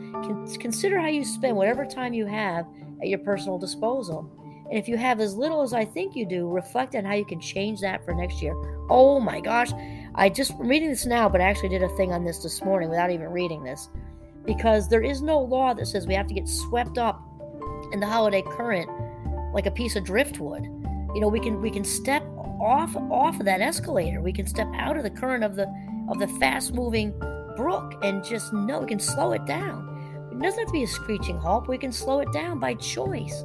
consider 0.59 0.99
how 0.99 1.07
you 1.07 1.23
spend 1.23 1.55
whatever 1.55 1.85
time 1.85 2.13
you 2.13 2.25
have 2.25 2.65
at 3.01 3.07
your 3.07 3.19
personal 3.19 3.57
disposal. 3.57 4.29
And 4.69 4.77
if 4.77 4.87
you 4.87 4.97
have 4.97 5.19
as 5.19 5.35
little 5.35 5.61
as 5.61 5.73
I 5.73 5.83
think 5.83 6.15
you 6.15 6.25
do, 6.25 6.47
reflect 6.47 6.95
on 6.95 7.03
how 7.03 7.15
you 7.15 7.25
can 7.25 7.41
change 7.41 7.81
that 7.81 8.05
for 8.05 8.13
next 8.13 8.41
year. 8.41 8.53
Oh 8.89 9.19
my 9.19 9.41
gosh. 9.41 9.71
I 10.15 10.29
just 10.29 10.51
I'm 10.53 10.67
reading 10.67 10.89
this 10.89 11.05
now, 11.05 11.27
but 11.27 11.41
I 11.41 11.45
actually 11.45 11.69
did 11.69 11.81
a 11.81 11.89
thing 11.97 12.13
on 12.13 12.23
this 12.23 12.43
this 12.43 12.63
morning 12.63 12.89
without 12.89 13.11
even 13.11 13.27
reading 13.27 13.63
this. 13.63 13.89
Because 14.45 14.87
there 14.87 15.01
is 15.01 15.21
no 15.21 15.39
law 15.39 15.73
that 15.73 15.87
says 15.87 16.07
we 16.07 16.13
have 16.13 16.27
to 16.27 16.33
get 16.33 16.47
swept 16.47 16.97
up 16.97 17.21
in 17.91 17.99
the 17.99 18.05
holiday 18.05 18.43
current 18.43 18.89
like 19.53 19.65
a 19.65 19.71
piece 19.71 19.95
of 19.95 20.03
driftwood. 20.03 20.63
You 20.63 21.21
know, 21.21 21.27
we 21.27 21.39
can 21.39 21.61
we 21.61 21.71
can 21.71 21.83
step 21.83 22.23
off 22.61 22.95
off 22.95 23.39
of 23.39 23.45
that 23.45 23.61
escalator. 23.61 24.21
We 24.21 24.33
can 24.33 24.45
step 24.45 24.67
out 24.75 24.97
of 24.97 25.03
the 25.03 25.09
current 25.09 25.43
of 25.43 25.55
the 25.55 25.67
of 26.09 26.19
the 26.19 26.27
fast 26.39 26.73
moving 26.73 27.13
brook 27.59 27.95
and 28.03 28.23
just 28.23 28.53
know 28.53 28.79
we 28.79 28.87
can 28.87 28.99
slow 28.99 29.33
it 29.33 29.45
down. 29.45 29.85
It 30.31 30.41
doesn't 30.41 30.59
have 30.59 30.67
to 30.67 30.71
be 30.71 30.83
a 30.83 30.87
screeching 30.87 31.37
halt. 31.37 31.67
We 31.67 31.77
can 31.77 31.91
slow 31.91 32.21
it 32.21 32.31
down 32.31 32.57
by 32.57 32.75
choice. 32.75 33.43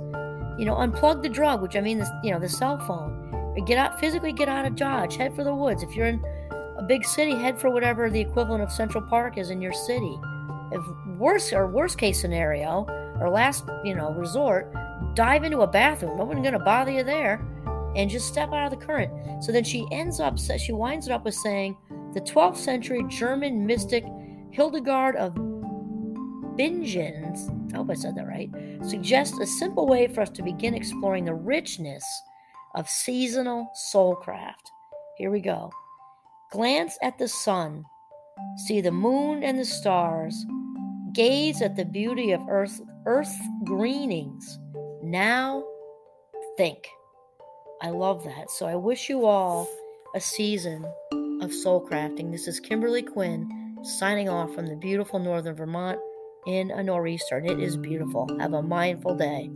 You 0.56 0.66
know, 0.66 0.76
unplug 0.76 1.20
the 1.20 1.28
drug, 1.28 1.60
which 1.62 1.74
I 1.74 1.80
mean, 1.80 1.98
the, 1.98 2.20
you 2.22 2.30
know, 2.30 2.38
the 2.38 2.48
cell 2.48 2.78
phone. 2.78 3.28
Or 3.32 3.64
Get 3.64 3.76
out 3.76 3.98
physically, 3.98 4.32
get 4.32 4.48
out 4.48 4.66
of 4.66 4.76
Dodge, 4.76 5.16
head 5.16 5.34
for 5.34 5.42
the 5.42 5.52
woods. 5.52 5.82
If 5.82 5.96
you're 5.96 6.06
in 6.06 6.24
a 6.76 6.84
big 6.84 7.04
city, 7.04 7.34
head 7.34 7.60
for 7.60 7.70
whatever 7.70 8.08
the 8.08 8.20
equivalent 8.20 8.62
of 8.62 8.70
Central 8.70 9.02
Park 9.02 9.36
is 9.36 9.50
in 9.50 9.60
your 9.60 9.72
city. 9.72 10.16
If 10.70 10.82
worse 11.18 11.52
or 11.52 11.66
worst 11.66 11.98
case 11.98 12.20
scenario, 12.20 12.86
or 13.20 13.28
last 13.30 13.64
you 13.84 13.96
know 13.96 14.12
resort, 14.12 14.72
dive 15.14 15.42
into 15.42 15.62
a 15.62 15.66
bathroom. 15.66 16.16
No 16.16 16.24
one's 16.24 16.42
going 16.42 16.52
to 16.52 16.60
bother 16.60 16.92
you 16.92 17.02
there, 17.02 17.44
and 17.96 18.08
just 18.08 18.28
step 18.28 18.52
out 18.52 18.72
of 18.72 18.78
the 18.78 18.86
current. 18.86 19.42
So 19.42 19.50
then 19.50 19.64
she 19.64 19.88
ends 19.90 20.20
up, 20.20 20.38
she 20.38 20.72
winds 20.72 21.08
it 21.08 21.12
up 21.12 21.24
with 21.24 21.34
saying, 21.34 21.76
the 22.14 22.20
12th 22.20 22.56
century 22.56 23.04
German 23.08 23.66
mystic 23.66 24.04
Hildegard 24.50 25.16
of 25.16 25.34
Bingen, 26.56 27.70
I 27.72 27.76
hope 27.76 27.90
I 27.90 27.94
said 27.94 28.14
that 28.14 28.28
right, 28.28 28.48
suggests 28.84 29.38
a 29.40 29.46
simple 29.46 29.88
way 29.88 30.06
for 30.06 30.20
us 30.20 30.30
to 30.30 30.42
begin 30.42 30.74
exploring 30.74 31.24
the 31.24 31.34
richness 31.34 32.04
of 32.76 32.88
seasonal 32.88 33.68
soulcraft. 33.92 34.70
Here 35.18 35.32
we 35.32 35.40
go. 35.40 35.72
Glance 36.52 36.96
at 37.02 37.18
the 37.18 37.26
sun, 37.26 37.84
see 38.68 38.80
the 38.80 38.92
moon 38.92 39.42
and 39.42 39.58
the 39.58 39.64
stars, 39.64 40.46
gaze 41.12 41.62
at 41.62 41.74
the 41.74 41.84
beauty 41.84 42.30
of 42.30 42.40
earth, 42.48 42.80
earth 43.06 43.34
greenings. 43.64 44.60
Now 45.02 45.64
think. 46.56 46.86
I 47.82 47.90
love 47.90 48.22
that. 48.24 48.50
So 48.50 48.66
I 48.66 48.76
wish 48.76 49.08
you 49.08 49.26
all 49.26 49.68
a 50.14 50.20
season 50.20 50.86
of 51.40 51.52
soul 51.52 51.86
crafting. 51.86 52.30
This 52.30 52.48
is 52.48 52.60
Kimberly 52.60 53.02
Quinn 53.02 53.76
signing 53.82 54.28
off 54.28 54.54
from 54.54 54.66
the 54.66 54.76
beautiful 54.76 55.18
northern 55.18 55.54
Vermont 55.54 55.98
in 56.46 56.70
a 56.70 56.82
nor'easter, 56.82 57.36
and 57.36 57.50
it 57.50 57.60
is 57.60 57.76
beautiful. 57.76 58.28
Have 58.38 58.52
a 58.52 58.62
mindful 58.62 59.14
day. 59.16 59.50